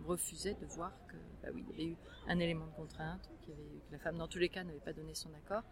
[0.05, 3.51] refusait de voir que, bah oui, il y avait eu un élément de contrainte, y
[3.51, 5.63] avait que la femme, dans tous les cas, n'avait pas donné son accord.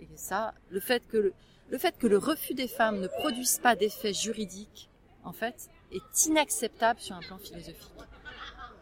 [0.00, 1.34] Et ça, le fait que le,
[1.68, 4.90] le fait que le refus des femmes ne produise pas d'effet juridique,
[5.22, 7.92] en fait, est inacceptable sur un plan philosophique.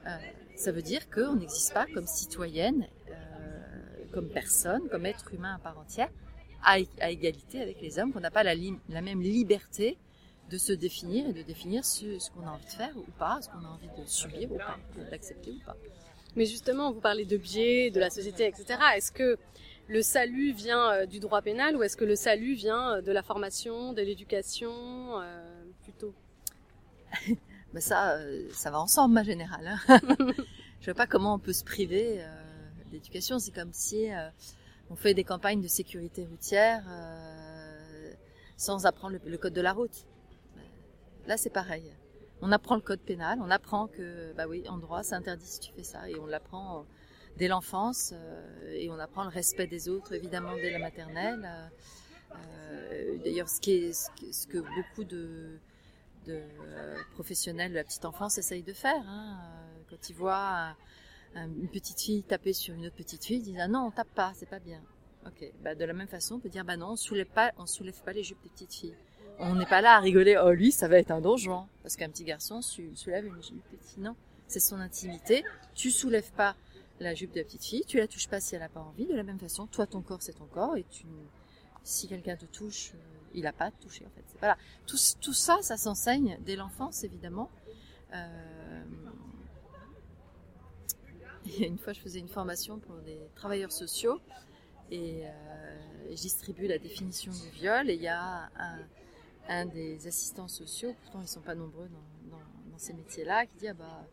[0.06, 0.16] Euh,
[0.58, 5.58] ça veut dire qu'on n'existe pas comme citoyenne, euh, comme personne, comme être humain à
[5.58, 6.10] part entière,
[6.64, 8.56] à, à égalité avec les hommes, qu'on n'a pas la,
[9.00, 9.96] même liberté
[10.50, 13.38] de se définir et de définir ce, ce qu'on a envie de faire ou pas,
[13.40, 14.78] ce qu'on a envie de subir ou pas,
[15.10, 15.76] d'accepter ou pas.
[16.34, 18.78] Mais justement, vous parlez de biais, de la société, etc.
[18.96, 19.38] Est-ce que
[19.86, 23.12] le salut vient euh, du droit pénal ou est-ce que le salut vient euh, de
[23.12, 24.72] la formation, de l'éducation
[25.20, 26.14] euh, plutôt?
[27.74, 29.66] Ben ça, euh, ça va ensemble, ma générale.
[29.88, 30.00] hein.
[30.80, 32.26] Je vois pas comment on peut se priver euh,
[32.90, 33.38] d'éducation.
[33.38, 34.28] C'est comme si euh,
[34.90, 38.12] on fait des campagnes de sécurité routière euh,
[38.56, 40.06] sans apprendre le, le code de la route.
[41.26, 41.92] Là, c'est pareil.
[42.40, 45.58] On apprend le code pénal, on apprend que, bah oui, en droit, c'est interdit si
[45.60, 46.82] tu fais ça, et on l'apprend euh,
[47.36, 51.46] dès l'enfance, euh, et on apprend le respect des autres, évidemment, dès la maternelle.
[53.24, 55.58] D'ailleurs, ce, qui est, ce, qui- ce que beaucoup de,
[56.28, 59.02] de euh, professionnels de la petite enfance essayent de faire.
[59.08, 59.38] hein.
[59.42, 60.76] Euh, Quand ils voient un-
[61.34, 63.90] un- une petite fille taper sur une autre petite fille, ils disent ah non, on
[63.90, 64.80] tape pas, c'est pas bien.
[65.26, 67.66] Ok, bah, de la même façon, on peut dire bah non, on soulève pas, on
[67.66, 68.96] soulève pas les jupes des petites filles.
[69.40, 70.36] On n'est pas là à rigoler.
[70.42, 73.60] Oh lui, ça va être un donjon parce qu'un petit garçon soulève une jupe de
[73.76, 74.02] petite fille.
[74.02, 74.14] Non,
[74.46, 75.44] c'est son intimité.
[75.74, 76.54] Tu soulèves pas
[77.00, 79.06] la jupe de la petite fille, tu la touches pas si elle a pas envie.
[79.06, 81.06] De la même façon, toi ton corps c'est ton corps et tu,
[81.84, 82.98] si quelqu'un te touche, euh,
[83.34, 84.24] il a pas toucher en fait.
[84.38, 84.56] Voilà,
[84.86, 87.50] tout, ça, ça s'enseigne dès l'enfance évidemment.
[88.14, 88.84] Euh,
[91.60, 94.20] une fois, je faisais une formation pour des travailleurs sociaux
[94.90, 98.50] et euh, je distribue la définition du viol et il y a
[99.48, 102.38] un, des assistants sociaux, pourtant ils sont pas nombreux dans,
[102.76, 104.06] ces métiers-là, qui dit ah bah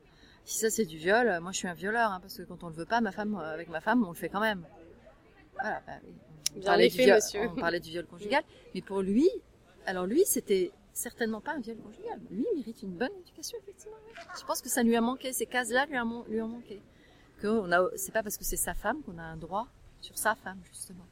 [0.43, 2.69] si ça c'est du viol, moi je suis un violeur hein, parce que quand on
[2.69, 4.65] le veut pas, ma femme avec ma femme on le fait quand même.
[5.53, 5.93] Voilà, bah.
[6.55, 7.49] On Bien parlait, effet, du viol, monsieur.
[7.49, 8.43] on parlait du viol conjugal,
[8.73, 9.29] mais pour lui,
[9.85, 12.19] alors lui c'était certainement pas un viol conjugal.
[12.31, 13.97] Lui il mérite une bonne éducation effectivement.
[14.07, 14.13] oui.
[14.39, 15.97] Je pense que ça lui a manqué, ces cases-là lui,
[16.41, 16.81] ont manqué.
[17.41, 19.67] Que on a, c'est pas parce que c'est sa femme qu'on a un droit
[20.01, 21.05] sur sa femme justement.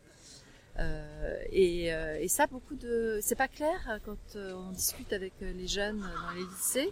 [0.79, 5.13] Euh, et, euh, et ça, beaucoup de, c'est pas clair euh, quand euh, on discute
[5.13, 6.91] avec les jeunes dans les lycées.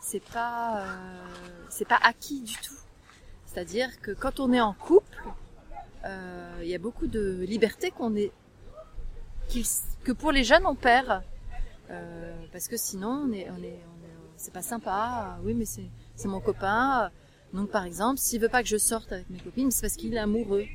[0.00, 0.86] C'est pas,
[1.68, 2.76] c'est pas acquis du tout.
[3.46, 5.18] C'est-à-dire que quand on est en couple,
[6.04, 8.32] il y a beaucoup de liberté qu'on est,
[10.04, 11.22] que pour les jeunes on perd,
[11.90, 13.56] Euh, parce que sinon on est, on
[14.36, 15.38] c'est pas sympa.
[15.42, 17.10] Oui, mais c'est, mon copain.
[17.52, 20.14] Donc par exemple, s'il veut pas que je sorte avec mes copines, c'est parce qu'il
[20.14, 20.66] est amoureux.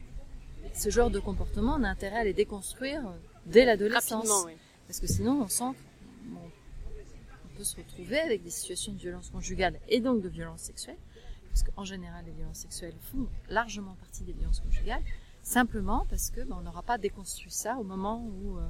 [0.73, 3.01] Ce genre de comportement, on a intérêt à les déconstruire
[3.45, 4.43] dès l'adolescence.
[4.45, 4.53] Oui.
[4.87, 9.29] Parce que sinon, on sent qu'on on peut se retrouver avec des situations de violence
[9.29, 10.97] conjugale et donc de violence sexuelle.
[11.53, 15.03] Parce qu'en général, les violences sexuelles font largement partie des violences conjugales.
[15.43, 18.67] Simplement parce que ben, on n'aura pas déconstruit ça au moment où, euh,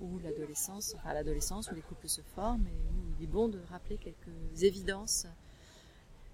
[0.00, 3.60] où l'adolescence, enfin l'adolescence, où les couples se forment et où il est bon de
[3.70, 5.26] rappeler quelques évidences.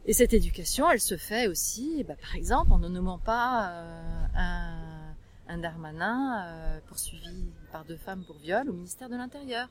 [0.05, 4.27] Et cette éducation, elle se fait aussi, ben, par exemple, en ne nommant pas euh,
[4.37, 5.15] un,
[5.49, 9.69] un Darmanin euh, poursuivi par deux femmes pour viol au ministère de l'Intérieur,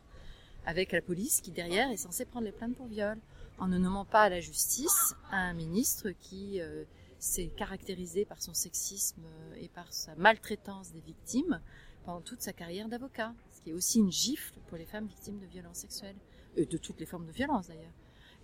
[0.66, 3.18] avec la police qui derrière est censée prendre les plaintes pour viol,
[3.62, 6.84] en ne nommant pas à la justice un ministre qui euh,
[7.20, 11.62] s'est caractérisé par son sexisme euh, et par sa maltraitance des victimes
[12.04, 15.38] pendant toute sa carrière d'avocat, ce qui est aussi une gifle pour les femmes victimes
[15.38, 16.16] de violences sexuelles,
[16.58, 17.94] et de toutes les formes de violence d'ailleurs,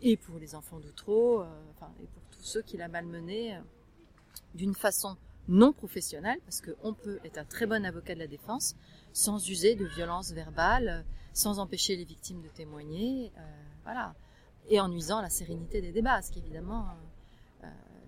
[0.04, 1.48] et pour les enfants d'outreau, euh,
[2.00, 3.60] et pour tous ceux qui l'a malmené
[4.54, 8.76] d'une façon non professionnelle, parce qu'on peut être un très bon avocat de la défense
[9.14, 13.32] sans user de violence verbale, sans empêcher les victimes de témoigner,
[13.84, 14.14] voilà,
[14.70, 16.88] et en nuisant à la sérénité des débats, ce qui est évidemment
[17.64, 17.68] euh,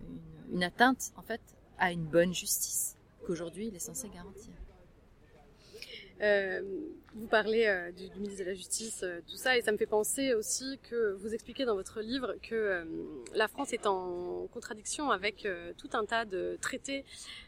[0.10, 1.42] une, une atteinte en fait
[1.78, 4.54] à une bonne justice qu'aujourd'hui il est censé garantir.
[6.22, 6.62] Euh,
[7.16, 9.86] vous parlez euh, du, du, ministre de la Justice, tout ça, et ça me fait
[9.86, 12.86] penser aussi que vous expliquez dans votre livre que
[13.34, 15.48] la France est en contradiction avec
[15.78, 17.06] tout un tas de traités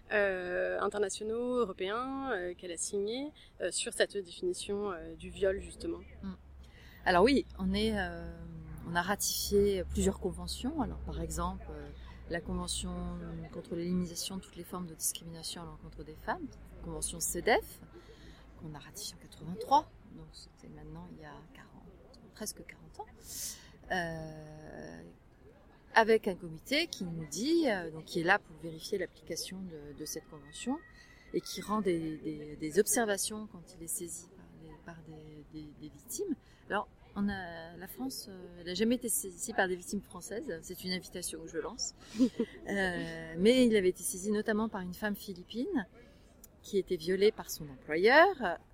[0.10, 3.34] internationaux, européens, qu'elle a signés
[3.72, 6.00] sur cette définition du viol, justement.
[6.24, 6.32] Mm.
[7.04, 7.94] Alors oui, on, est,
[8.92, 10.82] on a ratifié plusieurs conventions.
[10.82, 11.66] Alors par exemple,
[12.30, 12.94] la Convention
[13.54, 16.46] contre l'élimination de toutes les formes de discrimination à l'encontre des femmes,
[16.84, 17.80] Convention CEDEF,
[18.60, 21.68] qu'on a ratifié en 83, donc c'était maintenant il y a 40,
[22.36, 23.06] presque 40 ans,
[23.92, 25.02] euh,
[25.94, 29.58] avec un comité qui nous dit, euh, donc qui est là pour vérifier l'application
[29.98, 30.80] de, cette convention
[31.34, 34.28] et qui rend des, des, des, observations quand il est saisi
[34.86, 35.04] par, par
[35.54, 36.36] des, victimes.
[36.70, 40.60] Alors, on a, la France, euh, n'a jamais été saisie par des victimes françaises.
[40.62, 41.94] C'est une invitation que je lance.
[42.20, 45.86] euh, mais il avait été saisi notamment par une femme philippine
[46.62, 48.28] qui était violée par son employeur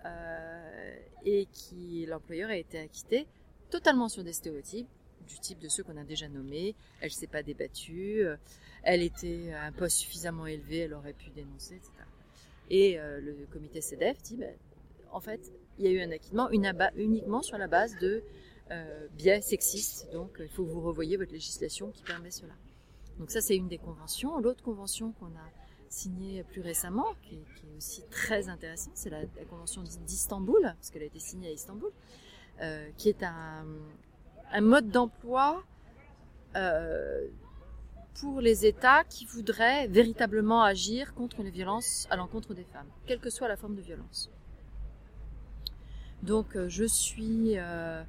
[0.06, 3.28] euh, et qui l'employeur a été acquitté
[3.70, 4.88] totalement sur des stéréotypes
[5.28, 6.76] du type de ceux qu'on a déjà nommés.
[7.02, 8.38] Elle s'est pas débattue, euh,
[8.84, 11.92] elle était à un poste suffisamment élevé, elle aurait pu dénoncer, etc.
[12.70, 14.54] Et euh, le comité CEDEF dit, ben,
[15.12, 18.24] en fait, il y a eu un acquittement uniquement sur la base de
[18.72, 22.54] euh, biais sexistes, donc il faut que vous revoyiez votre législation qui permet cela.
[23.20, 24.40] Donc ça, c'est une des conventions.
[24.40, 25.50] L'autre convention qu'on a
[25.90, 31.06] signée plus récemment, qui est, aussi très intéressante, c'est la, convention d'Istanbul, parce qu'elle a
[31.06, 31.92] été signée à Istanbul,
[32.62, 33.66] euh, qui est un,
[34.62, 35.64] mode d'emploi
[36.56, 37.28] euh,
[38.20, 43.20] pour les États qui voudraient véritablement agir contre les violences à l'encontre des femmes, quelle
[43.20, 44.32] que soit la forme de violence.
[46.24, 48.04] Donc euh, je suis euh,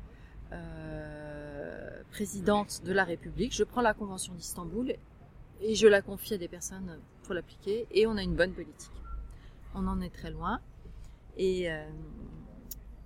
[0.53, 4.95] euh, présidente de la République, je prends la Convention d'Istanbul
[5.61, 8.93] et je la confie à des personnes pour l'appliquer et on a une bonne politique.
[9.75, 10.61] On en est très loin
[11.37, 11.69] et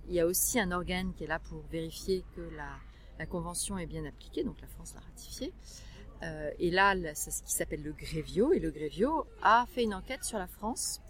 [0.07, 2.69] il y a aussi un organe qui est là pour vérifier que la,
[3.19, 5.53] la convention est bien appliquée, donc la France l'a ratifiée.
[6.57, 10.23] Et là, c'est ce qui s'appelle le Grévio et le Grévio a fait une enquête
[10.23, 11.01] sur la France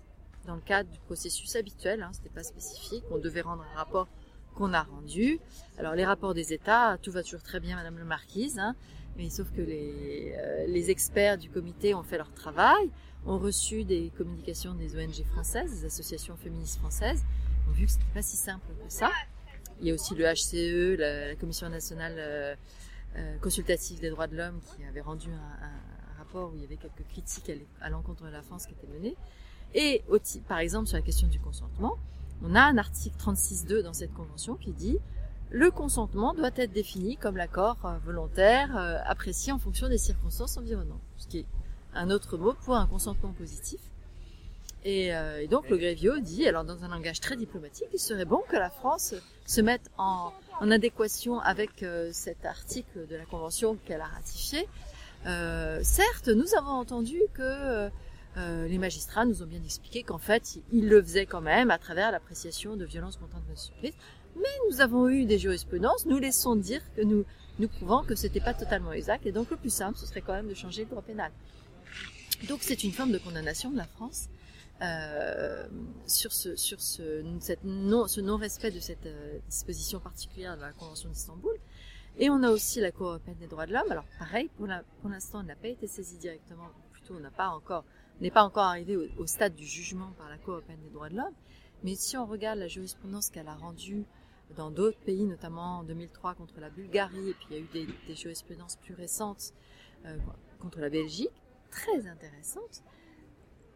[0.46, 4.08] dans le cadre du processus habituel, hein, c'était pas spécifique, on devait rendre un rapport
[4.56, 5.40] qu'on a rendu.
[5.78, 8.76] Alors les rapports des États, tout va toujours très bien, Madame le Marquise, hein,
[9.18, 12.90] mais sauf que les, euh, les, experts du comité ont fait leur travail,
[13.26, 17.24] ont reçu des communications des ONG françaises, des associations féministes françaises,
[17.70, 19.12] ont vu que c'était pas si simple que ça.
[19.82, 22.56] Il y a aussi le HCE, la, la Commission nationale euh,
[23.16, 26.66] euh, consultative des droits de l'homme, qui avait rendu un, un, rapport où il y
[26.66, 29.16] avait quelques critiques à l'encontre de la France qui étaient menées.
[29.74, 30.04] Et
[30.48, 31.98] par exemple sur la question du consentement,
[32.44, 35.00] on a un article 36.2 dans cette convention qui dit
[35.50, 40.58] le consentement doit être défini comme l'accord euh, volontaire euh, apprécié en fonction des circonstances
[40.58, 41.46] environnantes, ce qui est
[41.94, 43.80] un autre mot pour un consentement positif.
[44.86, 48.26] Et, euh, et donc le Grévio dit, alors dans un langage très diplomatique, il serait
[48.26, 49.16] bon que la France
[49.46, 54.68] se mette en, en adéquation avec euh, cet article de la convention qu'elle a ratifié.
[55.26, 57.90] Euh, certes, nous avons entendu que
[58.38, 61.78] euh, les magistrats nous ont bien expliqué qu'en fait, ils le faisaient quand même à
[61.78, 63.94] travers l'appréciation de violences contraintes de supplice.
[64.36, 67.26] Mais nous avons eu des jurisprudences, nous laissons dire que nous,
[67.60, 69.26] nous prouvant que c'était pas totalement exact.
[69.26, 71.32] Et donc le plus simple, ce serait quand même de changer le droit pénal.
[72.48, 74.28] Donc c'est une forme de condamnation de la France
[74.82, 75.68] euh,
[76.08, 77.24] sur ce, sur ce,
[77.64, 81.56] non, ce non-respect de cette euh, disposition particulière de la Convention d'Istanbul.
[82.18, 83.92] Et on a aussi la Cour européenne des droits de l'homme.
[83.92, 84.68] Alors pareil, pour
[85.10, 86.70] l'instant, elle n'a pas été saisie directement.
[86.92, 87.86] Plutôt, on n'a pas encore
[88.24, 91.18] n'est pas encore arrivé au, stade du jugement par la Cour européenne des droits de
[91.18, 91.34] l'homme.
[91.84, 94.06] Mais si on regarde la jurisprudence qu'elle a rendue
[94.56, 97.88] dans d'autres pays, notamment en 2003 contre la Bulgarie, et puis il y a eu
[98.08, 99.54] des, jurisprudences plus récentes
[100.06, 100.18] euh,
[100.60, 101.32] contre la Belgique,
[101.70, 102.84] très intéressantes,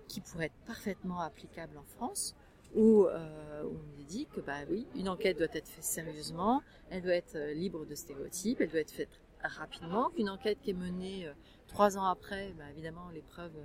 [0.07, 2.35] qui pourraient être parfaitement applicables en France,
[2.75, 7.15] où, euh, on dit que bah oui, une enquête doit être faite sérieusement, elle doit
[7.15, 11.27] être euh, libre de stéréotypes, elle doit être faite rapidement, qu'une enquête qui est menée
[11.27, 11.33] euh,
[11.67, 13.57] trois ans après, bah, évidemment les preuves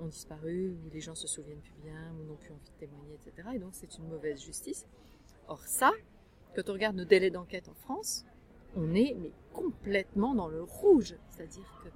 [0.00, 3.14] ont disparu, ou les gens se souviennent plus bien, ou n'ont plus envie de témoigner,
[3.14, 3.48] etc.
[3.54, 4.86] Et donc c'est une mauvaise justice.
[5.48, 5.92] Or ça,
[6.54, 8.24] quand on regarde nos délais d'enquête en France,
[8.76, 11.16] on est mais complètement dans le rouge.
[11.30, 11.88] C'est-à-dire que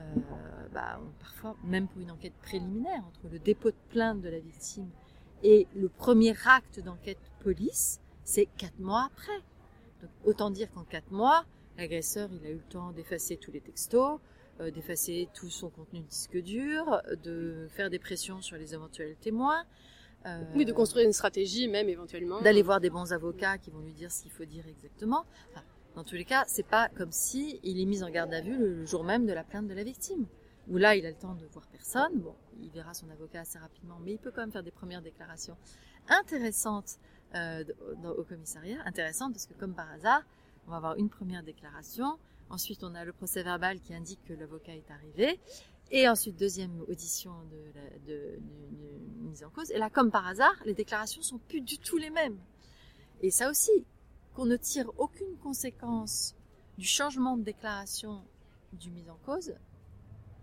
[0.00, 4.38] euh, bah, parfois, même pour une enquête préliminaire, entre le dépôt de plainte de la
[4.38, 4.88] victime
[5.42, 9.38] et le premier acte d'enquête police, c'est quatre mois après.
[10.00, 11.44] Donc, autant dire qu'en quatre mois,
[11.76, 14.18] l'agresseur, il a eu le temps d'effacer tous les textos, euh,
[14.60, 19.64] d'effacer tout son contenu de disque dur, de faire des pressions sur les éventuels témoins.
[20.26, 22.40] Euh, oui, de construire une stratégie même éventuellement.
[22.40, 25.24] D'aller voir des bons avocats qui vont lui dire ce qu'il faut dire exactement.
[25.50, 25.64] Enfin,
[25.96, 28.56] dans tous les cas, c'est pas comme si il est mis en garde à vue
[28.56, 30.26] le jour même de la plainte de la victime.
[30.68, 32.20] où là, il a le temps de voir personne.
[32.20, 35.02] Bon, il verra son avocat assez rapidement, mais il peut quand même faire des premières
[35.02, 35.56] déclarations
[36.08, 36.98] intéressantes
[37.34, 37.64] euh,
[38.16, 38.78] au commissariat.
[38.84, 40.22] Intéressantes parce que, comme par hasard,
[40.66, 42.16] on va avoir une première déclaration.
[42.52, 45.40] Ensuite, on a le procès verbal qui indique que l'avocat est arrivé.
[45.90, 47.32] Et ensuite, deuxième audition
[48.06, 48.38] de,
[49.22, 49.70] mise en cause.
[49.70, 52.38] Et là, comme par hasard, les déclarations sont plus du tout les mêmes.
[53.22, 53.70] Et ça aussi,
[54.34, 56.34] qu'on ne tire aucune conséquence
[56.76, 58.22] du changement de déclaration
[58.74, 59.54] du mise en cause,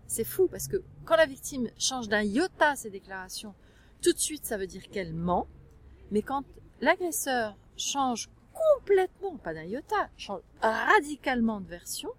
[0.08, 3.54] c'est fou parce que quand la victime change d'un iota ses déclarations,
[4.02, 5.46] tout de suite ça veut dire qu'elle ment.
[6.10, 6.44] Mais quand
[6.80, 12.10] l'agresseur change complètement, pas d'un iota, change radicalement de version,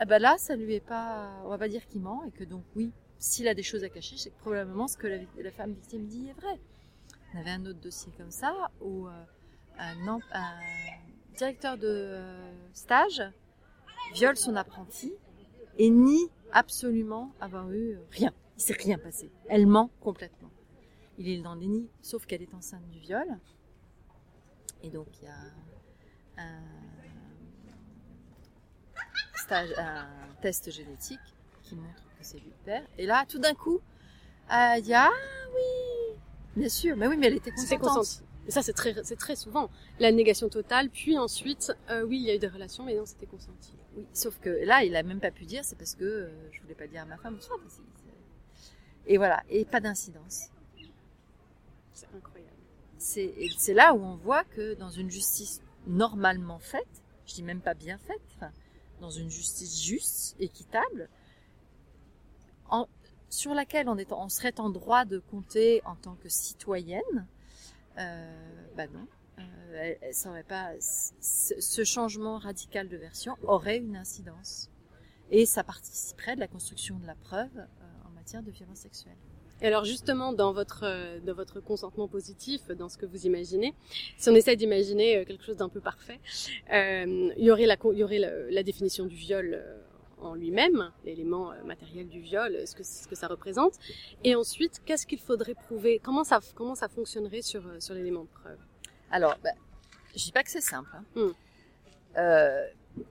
[0.00, 2.44] eh ben là, ça lui est pas, on va pas dire qu'il ment et que
[2.44, 5.72] donc oui, s'il a des choses à cacher, c'est que probablement ce que la, femme
[5.72, 6.58] victime dit est vrai.
[7.32, 9.24] On avait un autre dossier comme ça où euh,
[9.78, 10.20] un,
[11.36, 13.22] directeur de euh, stage
[14.14, 15.12] viole son apprenti
[15.78, 18.32] et nie absolument avoir eu rien.
[18.56, 19.30] Il s'est rien passé.
[19.48, 20.50] Elle ment complètement.
[21.18, 23.26] Il est dans le déni, sauf qu'elle est enceinte du viol.
[24.84, 26.60] Et donc il y a un,
[29.34, 30.06] stage, un
[30.42, 31.20] test génétique
[31.62, 32.82] qui montre que c'est lui le père.
[32.98, 33.80] Et là, tout d'un coup,
[34.52, 35.10] euh, il y a ah
[35.54, 36.18] oui,
[36.54, 38.22] bien sûr, mais oui, mais elle était consentante.
[38.46, 40.90] Et ça, c'est très, c'est très souvent la négation totale.
[40.90, 43.74] Puis ensuite, euh, oui, il y a eu des relations, mais non, c'était consenti.
[43.96, 46.60] Oui, sauf que là, il a même pas pu dire, c'est parce que euh, je
[46.60, 47.38] voulais pas dire à ma femme.
[49.06, 50.48] Et voilà, et pas d'incidence.
[51.94, 52.33] C'est incroyable.
[53.04, 57.74] C'est là où on voit que dans une justice normalement faite, je dis même pas
[57.74, 58.50] bien faite,
[59.00, 61.10] dans une justice juste, équitable,
[63.28, 67.26] sur laquelle on, serait en droit de compter en tant que citoyenne,
[67.98, 69.06] euh, bah non,
[69.38, 69.94] euh,
[70.80, 74.70] ce changement radical de version aurait une incidence
[75.30, 79.16] et ça participerait de la construction de la preuve euh, en matière de violence sexuelle.
[79.64, 80.84] Et alors justement, dans votre,
[81.20, 83.74] dans votre consentement positif, dans ce que vous imaginez,
[84.18, 86.20] si on essaie d'imaginer quelque chose d'un peu parfait,
[86.70, 89.64] euh, il y aurait, la, il y aurait la, définition du viol
[90.18, 93.72] en lui-même, l'élément matériel du viol, ce que, ce que ça représente,
[94.22, 95.98] et ensuite, qu'est-ce qu'il faudrait prouver?
[95.98, 98.58] Comment ça, comment ça fonctionnerait sur, sur l'élément de preuve?
[99.10, 99.52] Alors, bah,
[100.14, 100.90] je dis pas que c'est simple.
[100.92, 101.04] Hein.
[101.16, 101.32] Hmm.
[102.18, 102.66] Euh,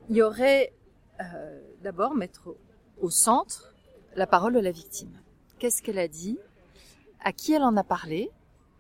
[0.08, 0.72] il y aurait
[1.20, 2.56] euh, d'abord mettre
[3.02, 3.74] au centre
[4.16, 5.20] la parole de la victime.
[5.60, 6.38] Qu'est-ce qu'elle a dit?
[7.24, 8.32] À qui elle en a parlé?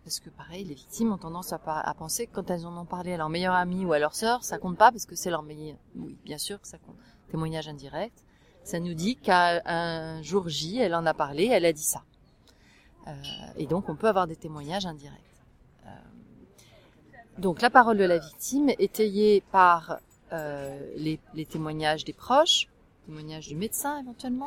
[0.03, 1.59] Parce que pareil, les victimes ont tendance à,
[1.97, 4.43] penser que quand elles en ont parlé à leur meilleure amie ou à leur sœur,
[4.43, 5.77] ça compte pas parce que c'est leur meilleur.
[5.95, 6.97] Oui, bien sûr que ça compte.
[7.29, 8.25] Témoignage indirect.
[8.63, 12.03] Ça nous dit qu'à un jour J, elle en a parlé, elle a dit ça.
[13.07, 13.11] Euh,
[13.57, 15.33] et donc, on peut avoir des témoignages indirects.
[17.37, 19.99] Donc la parole de la victime étayée par
[20.31, 22.67] euh, les, les, témoignages des proches,
[23.05, 24.45] témoignages du médecin éventuellement.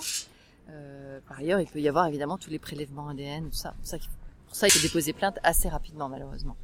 [0.71, 3.73] Euh, par ailleurs, il peut y avoir évidemment tous les prélèvements ADN, tout ça.
[3.73, 3.99] Pour ça,
[4.47, 6.57] pour ça il faut déposer plainte assez rapidement malheureusement.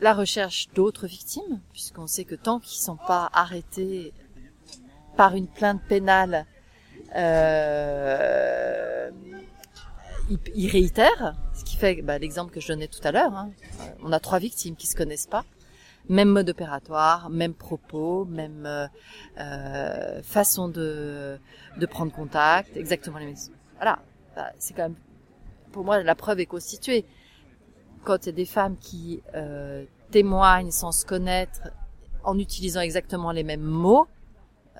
[0.00, 4.12] La recherche d'autres victimes, puisqu'on sait que tant qu'ils sont pas arrêtés
[5.16, 6.46] par une plainte pénale,
[7.16, 9.10] euh,
[10.54, 13.34] ils, réitèrent, ce qui fait bah, l'exemple que je donnais tout à l'heure.
[13.34, 13.50] Hein.
[13.80, 15.44] Euh, on a trois victimes qui se connaissent pas,
[16.08, 18.86] même mode opératoire, même propos, même euh,
[19.38, 21.38] euh, façon de,
[21.76, 23.36] de prendre contact, exactement les mêmes.
[23.76, 23.98] Voilà,
[24.34, 24.96] bah, c'est quand même
[25.72, 27.04] pour moi la preuve est constituée.
[28.04, 31.68] Quand il y a des femmes qui euh, témoignent sans se connaître,
[32.24, 34.06] en utilisant exactement les mêmes mots,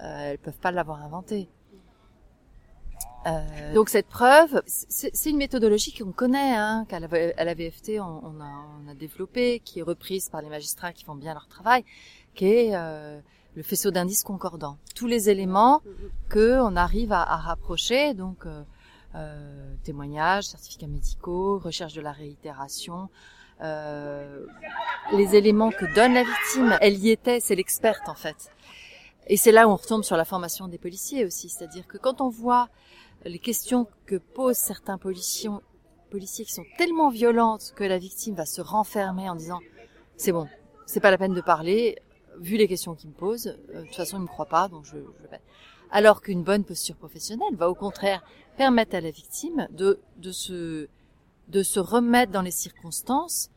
[0.03, 1.49] euh, elles peuvent pas l'avoir inventé.
[3.27, 7.07] Euh, donc cette preuve, c'est une méthodologie qu'on connaît, hein, qu'à la,
[7.55, 11.35] VFT on, a, on, a, développé, qui est reprise par les magistrats qui font bien
[11.35, 11.85] leur travail,
[12.35, 13.21] qui est euh,
[13.55, 14.79] le faisceau d'indices concordants.
[14.95, 15.83] Tous les éléments
[16.29, 18.63] que on arrive à, à rapprocher, donc euh,
[19.15, 23.09] euh témoignages, certificats médicaux, recherche de la réitération,
[23.63, 24.47] euh,
[25.13, 28.51] les éléments que donne la victime, elle y était, c'est l'experte en fait.
[29.29, 32.21] Et c'est là où on retombe sur la formation des policiers aussi, c'est-à-dire que quand
[32.21, 32.69] on voit
[33.25, 35.51] les questions que posent certains policiers,
[36.11, 39.61] policiers qui sont tellement violentes que la victime va se renfermer en disant
[40.17, 40.49] c'est bon,
[40.87, 41.99] c'est pas la peine de parler,
[42.39, 44.85] vu les questions qu'il me pose, euh, de toute façon il me croit pas, donc
[44.87, 45.27] je, je
[45.91, 48.25] Alors qu'une bonne posture professionnelle va au contraire
[48.57, 50.89] permettre à la victime de, de se
[51.49, 53.51] de se remettre dans les circonstances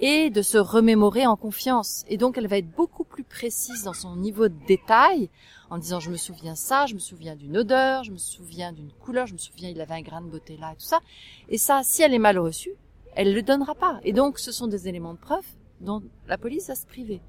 [0.00, 2.04] et de se remémorer en confiance.
[2.08, 2.91] Et donc elle va être beaucoup
[3.32, 5.30] précise dans son niveau de détail
[5.70, 8.92] en disant je me souviens ça, je me souviens d'une odeur, je me souviens d'une
[8.92, 11.00] couleur, je me souviens il avait un grain de beauté là et tout ça.
[11.48, 12.74] Et ça, si elle est mal reçue,
[13.14, 13.98] elle le donnera pas.
[14.04, 15.46] Et donc ce sont des éléments de preuve
[15.80, 17.22] dont la police va se priver.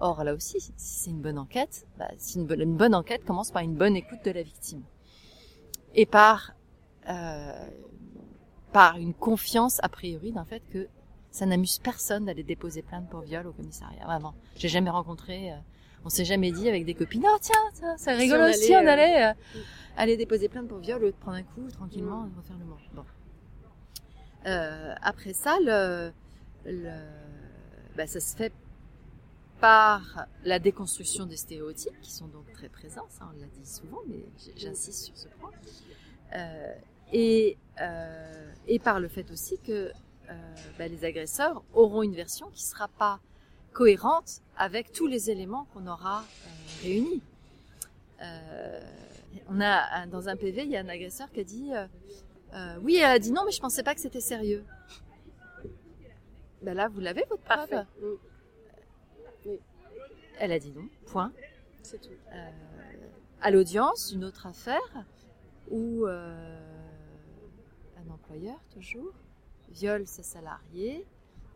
[0.00, 3.62] Or là aussi, si c'est une bonne enquête, bah, si une, bonne, enquête commence par
[3.62, 4.82] une bonne écoute de la victime.
[5.94, 6.52] et par
[7.08, 7.68] euh,
[8.72, 10.86] par une confiance a priori d'un fait que
[11.30, 14.04] ça n'amuse personne d'aller déposer plainte pour viol au commissariat.
[14.04, 15.56] Vraiment, j'ai jamais rencontré, euh,
[16.04, 19.32] on s'est jamais dit avec des copines, oh tiens, c'est rigolo si on allait, euh,
[19.96, 22.78] aller déposer plainte pour viol, ou de prendre un coup tranquillement et refaire le monde.
[22.94, 23.04] Bon.
[24.46, 26.12] Euh, après ça, le,
[26.64, 26.90] le
[27.96, 28.52] bah, ça se fait
[29.60, 34.00] par la déconstruction des stéréotypes qui sont donc très présents, ça on l'a dit souvent,
[34.08, 34.24] mais
[34.56, 35.50] j'insiste sur ce point.
[36.34, 36.74] Euh,
[37.12, 39.92] et, euh, et par le fait aussi que euh,
[40.78, 43.20] bah, les agresseurs auront une version qui sera pas
[43.72, 46.48] cohérente avec tous les éléments qu'on aura euh,
[46.82, 47.22] réunis.
[48.22, 48.80] Euh,
[49.48, 52.96] on a dans un PV, il y a un agresseur qui a dit euh, oui,
[52.96, 54.64] elle a dit non, mais je pensais pas que c'était sérieux.
[56.62, 57.86] Ben là, vous l'avez votre preuve.
[59.46, 59.58] Oui.
[60.38, 60.88] Elle a dit non.
[61.06, 61.32] Point.
[61.82, 62.10] C'est tout.
[63.40, 65.04] à l'audience, une autre affaire
[65.70, 66.50] où un
[68.10, 69.14] employeur toujours
[69.70, 71.06] viole sa salariée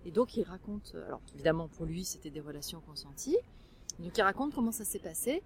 [0.05, 0.95] et donc il raconte.
[1.07, 3.39] Alors évidemment pour lui c'était des relations consenties.
[3.99, 5.43] Donc il raconte comment ça s'est passé.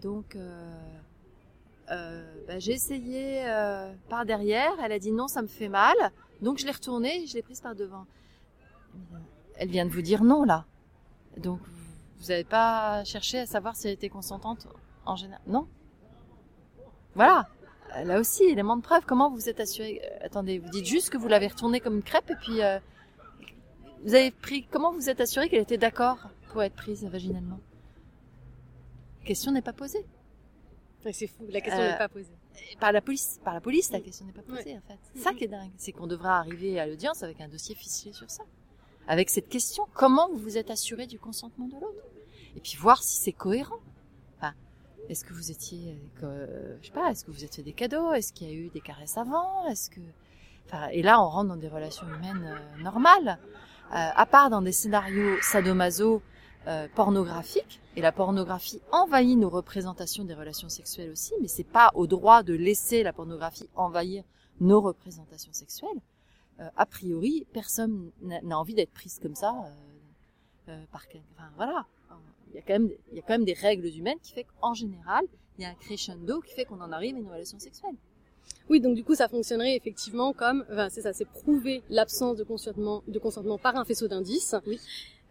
[0.00, 0.74] Donc euh,
[1.90, 5.96] euh, bah, j'ai essayé euh, par derrière, elle a dit non, ça me fait mal,
[6.40, 8.06] donc je l'ai retournée, je l'ai prise par devant.
[9.56, 10.66] Elle vient de vous dire non là,
[11.36, 11.60] donc
[12.18, 14.68] vous n'avez pas cherché à savoir si elle était consentante
[15.04, 15.66] en général, non
[17.14, 17.48] Voilà.
[18.04, 19.04] Là aussi, élément de preuve.
[19.06, 20.00] Comment vous êtes assuré?
[20.20, 22.60] Attendez, vous dites juste que vous l'avez retournée comme une crêpe et puis
[24.04, 24.66] vous avez pris.
[24.70, 26.18] Comment vous êtes assuré qu'elle était d'accord
[26.48, 27.58] pour être prise vaginalement
[29.20, 30.04] La question n'est pas posée.
[31.12, 32.32] C'est fou, la question n'est euh, pas posée.
[32.80, 34.98] Par la police, par la police, la question n'est pas posée en fait.
[35.14, 38.12] C'est ça qui est dingue, c'est qu'on devra arriver à l'audience avec un dossier ficelé
[38.12, 38.42] sur ça,
[39.06, 42.04] avec cette question comment vous vous êtes assuré du consentement de l'autre,
[42.56, 43.78] et puis voir si c'est cohérent.
[45.08, 48.32] Est-ce que vous étiez, euh, je sais pas, est-ce que vous étiez des cadeaux, est-ce
[48.32, 50.00] qu'il y a eu des caresses avant, est-ce que,
[50.66, 53.38] enfin, et là on rentre dans des relations humaines euh, normales,
[53.90, 56.20] à part dans des scénarios sadomaso
[56.68, 61.90] euh, pornographique et la pornographie envahit nos représentations des relations sexuelles aussi, mais c'est pas
[61.94, 64.22] au droit de laisser la pornographie envahir
[64.60, 66.00] nos représentations sexuelles.
[66.60, 69.54] Euh, a priori, personne n'a envie d'être prise comme ça
[70.68, 71.86] euh, euh par enfin voilà.
[72.50, 74.46] Il y a quand même il y a quand même des règles humaines qui fait
[74.60, 75.24] qu'en général,
[75.58, 77.94] il y a un crescendo qui fait qu'on en arrive à une relation sexuelle.
[78.70, 82.44] Oui, donc du coup, ça fonctionnerait effectivement comme, enfin, c'est ça, c'est prouver l'absence de
[82.44, 84.54] consentement, de consentement par un faisceau d'indices.
[84.66, 84.78] Oui.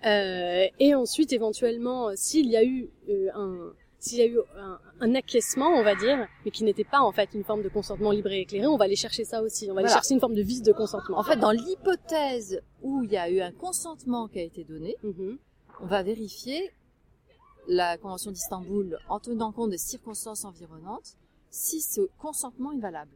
[0.05, 4.39] Euh, et ensuite, éventuellement, euh, s'il y a eu euh, un s'il y a eu
[4.55, 7.67] un, un, acquiescement, on va dire, mais qui n'était pas en fait une forme de
[7.67, 9.71] consentement libre et éclairé, on va aller chercher ça aussi.
[9.71, 11.17] On va aller chercher une forme de vice de consentement.
[11.17, 14.97] En fait, dans l'hypothèse où il y a eu un consentement qui a été donné,
[15.03, 15.37] mm-hmm.
[15.81, 16.71] on va vérifier
[17.67, 21.17] la Convention d'Istanbul en tenant compte des circonstances environnantes
[21.49, 23.11] si ce consentement est valable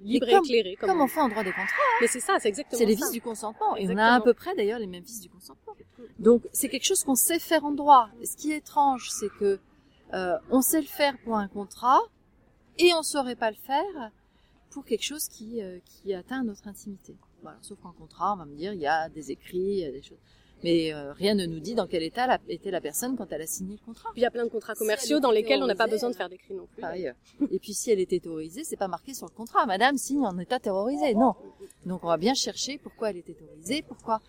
[0.00, 0.76] libre et éclairé.
[0.76, 1.64] Comme, on fait en droit des contrats.
[1.64, 1.98] Hein.
[2.00, 3.76] Mais c'est ça, c'est exactement C'est les vices du consentement.
[3.76, 5.74] Et on a à peu près d'ailleurs les mêmes vices du consentement.
[6.18, 8.08] Donc c'est quelque chose qu'on sait faire en droit.
[8.20, 9.58] Et ce qui est étrange, c'est que
[10.14, 12.00] euh, on sait le faire pour un contrat
[12.78, 14.10] et on saurait pas le faire
[14.70, 17.16] pour quelque chose qui, euh, qui atteint notre intimité.
[17.42, 19.84] Voilà, sauf qu'en contrat, on va me dire, il y a des écrits, il y
[19.84, 20.18] a des choses
[20.64, 23.46] mais euh, rien ne nous dit dans quel état était la personne quand elle a
[23.46, 24.10] signé le contrat.
[24.12, 26.16] Puis il y a plein de contrats commerciaux dans lesquels on n'a pas besoin de
[26.16, 26.82] faire d'écrit non plus.
[27.50, 29.66] Et puis si elle était terrorisée, c'est pas marqué sur le contrat.
[29.66, 31.14] Madame signe en état terrorisé.
[31.14, 31.34] Non.
[31.84, 34.20] Donc on va bien chercher pourquoi elle était terrorisée, pourquoi,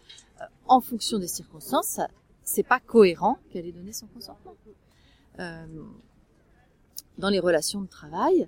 [0.41, 1.99] euh, en fonction des circonstances,
[2.43, 4.55] c'est pas cohérent qu'elle ait donné son consentement.
[5.39, 5.65] Euh,
[7.17, 8.47] dans les relations de travail,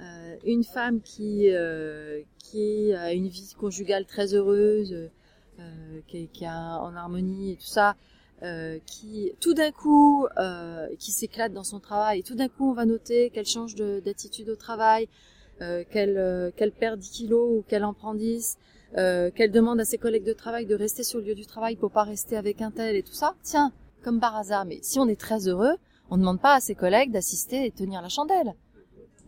[0.00, 1.48] euh, une femme qui
[2.38, 5.10] qui a une vie conjugale très heureuse
[5.60, 7.96] euh, qui, qui en harmonie et tout ça,
[8.42, 12.20] euh, qui tout d'un coup euh, qui s'éclate dans son travail.
[12.20, 15.08] Et tout d'un coup on va noter qu'elle change d'attitude au travail
[15.90, 18.56] qu'elle perd 10 kilos ou qu'elle en prend 10
[18.96, 21.76] euh, qu'elle demande à ses collègues de travail de rester sur le lieu du travail
[21.76, 23.34] pour pas rester avec un tel et tout ça.
[23.42, 25.76] Tiens comme par hasard mais si on est très heureux
[26.10, 28.54] on ne demande pas à ses collègues d'assister et tenir la chandelle.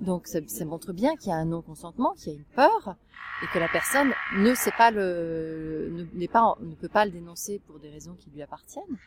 [0.01, 2.97] Donc ça, ça montre bien qu'il y a un non-consentement, qu'il y a une peur,
[3.43, 7.61] et que la personne ne sait pas le, ne, pas, ne peut pas le dénoncer
[7.67, 8.99] pour des raisons qui lui appartiennent.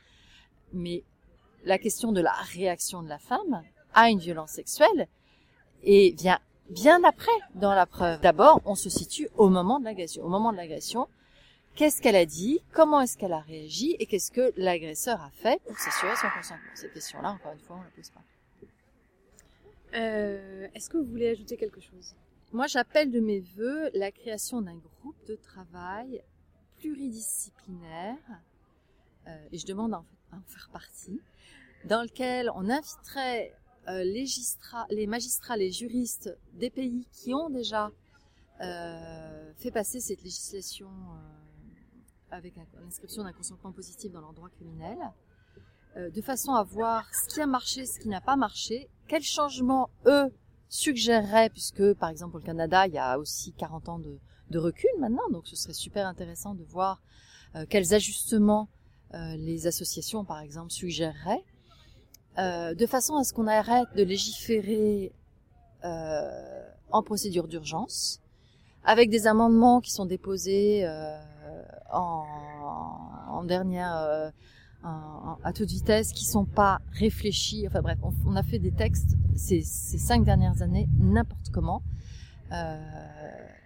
[0.73, 1.03] Mais
[1.63, 5.07] la question de la réaction de la femme à une violence sexuelle
[5.83, 6.39] et vient
[6.69, 8.19] bien après dans la preuve.
[8.21, 10.23] D'abord, on se situe au moment de l'agression.
[10.23, 11.07] Au moment de l'agression,
[11.75, 13.95] qu'est-ce qu'elle a dit, comment est-ce qu'elle a réagi?
[13.99, 16.71] Et qu'est-ce que l'agresseur a fait pour s'assurer son consentement?
[16.73, 18.21] Cette question-là, encore une fois, on la pose pas.
[19.95, 22.15] Euh, Est-ce que vous voulez ajouter quelque chose?
[22.55, 26.23] Moi, j'appelle de mes voeux la création d'un groupe de travail
[26.77, 28.15] pluridisciplinaire,
[29.27, 29.97] euh, et je demande à
[30.31, 31.19] en, faire partie,
[31.83, 33.53] dans lequel on inviterait
[33.87, 34.25] les,
[34.89, 37.91] les magistrats, les juristes des pays qui ont déjà
[38.61, 40.89] fait passer cette législation
[42.31, 44.97] avec l'inscription d'un consentement positif dans leur droit criminel,
[45.97, 49.89] de façon à voir ce qui a marché, ce qui n'a pas marché, quels changements
[50.05, 50.31] eux
[50.75, 54.19] suggéreraient, puisque par exemple au Canada, il y a aussi 40 ans de,
[54.49, 57.01] de recul maintenant, donc ce serait super intéressant de voir
[57.55, 58.67] euh, quels ajustements
[59.13, 61.43] euh, les associations, par exemple, suggéreraient,
[62.37, 65.13] euh, de façon à ce qu'on arrête de légiférer
[66.89, 68.19] en procédure d'urgence,
[68.83, 70.83] avec des amendements qui sont déposés
[71.93, 72.25] en,
[73.29, 74.31] en, dernière
[75.43, 77.65] à toute vitesse, qui sont pas réfléchis.
[77.67, 81.81] Enfin bref, on, a fait des textes ces, cinq dernières années n'importe comment.
[82.51, 82.77] Euh,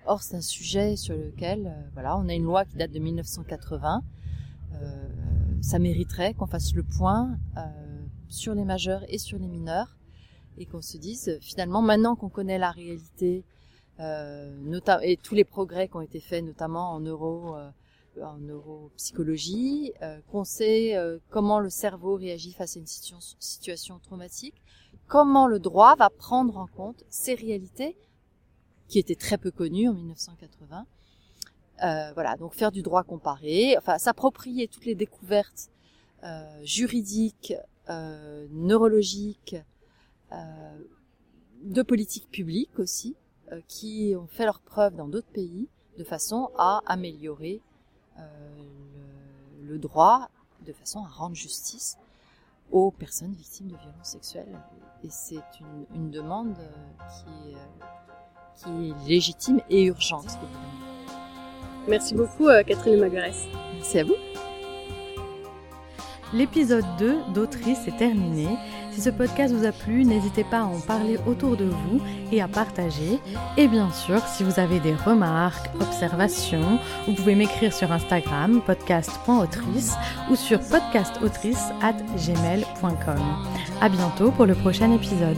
[0.05, 2.99] or, c'est un sujet sur lequel, euh, voilà, on a une loi qui date de
[2.99, 4.01] 1980.
[4.73, 5.07] Euh,
[5.61, 7.37] ça mériterait qu'on fasse le point
[8.29, 9.97] sur les majeurs et sur les mineurs
[10.57, 13.43] et qu'on se dise finalement maintenant qu'on connaît la réalité
[13.99, 17.57] et tous les progrès qui ont été faits notamment en euro
[18.23, 20.95] en neuropsychologie, euh, qu'on sait
[21.29, 24.61] comment le cerveau réagit face à une situation, traumatique,
[25.07, 27.97] comment le droit va prendre en compte ces réalités
[28.87, 30.85] qui était très peu connu en 1980.
[31.83, 35.69] Euh, voilà, donc faire du droit comparé, enfin s'approprier toutes les découvertes
[36.23, 37.53] euh, juridiques,
[37.89, 39.55] euh, neurologiques,
[40.33, 40.79] euh,
[41.63, 43.15] de politique publique aussi,
[43.51, 47.68] euh, qui ont fait leur preuve dans d'autres pays, de façon à améliorer euh,
[49.61, 50.29] le, le, droit,
[50.65, 51.97] de façon à rendre justice
[52.71, 54.59] aux personnes victimes de violences sexuelles.
[55.03, 56.55] Et c'est une, une, demande
[57.09, 57.57] qui est
[58.55, 60.37] qui est légitime et urgente.
[61.87, 63.47] Merci beaucoup euh, Catherine Maguerès.
[63.75, 64.15] Merci à vous.
[66.33, 68.47] L'épisode 2 d'Autrice est terminé.
[68.91, 72.41] Si ce podcast vous a plu, n'hésitez pas à en parler autour de vous et
[72.41, 73.19] à partager.
[73.57, 79.95] Et bien sûr, si vous avez des remarques, observations, vous pouvez m'écrire sur Instagram podcast.autrice
[80.29, 83.21] ou sur podcastautrice@gmail.com.
[83.81, 85.37] À bientôt pour le prochain épisode.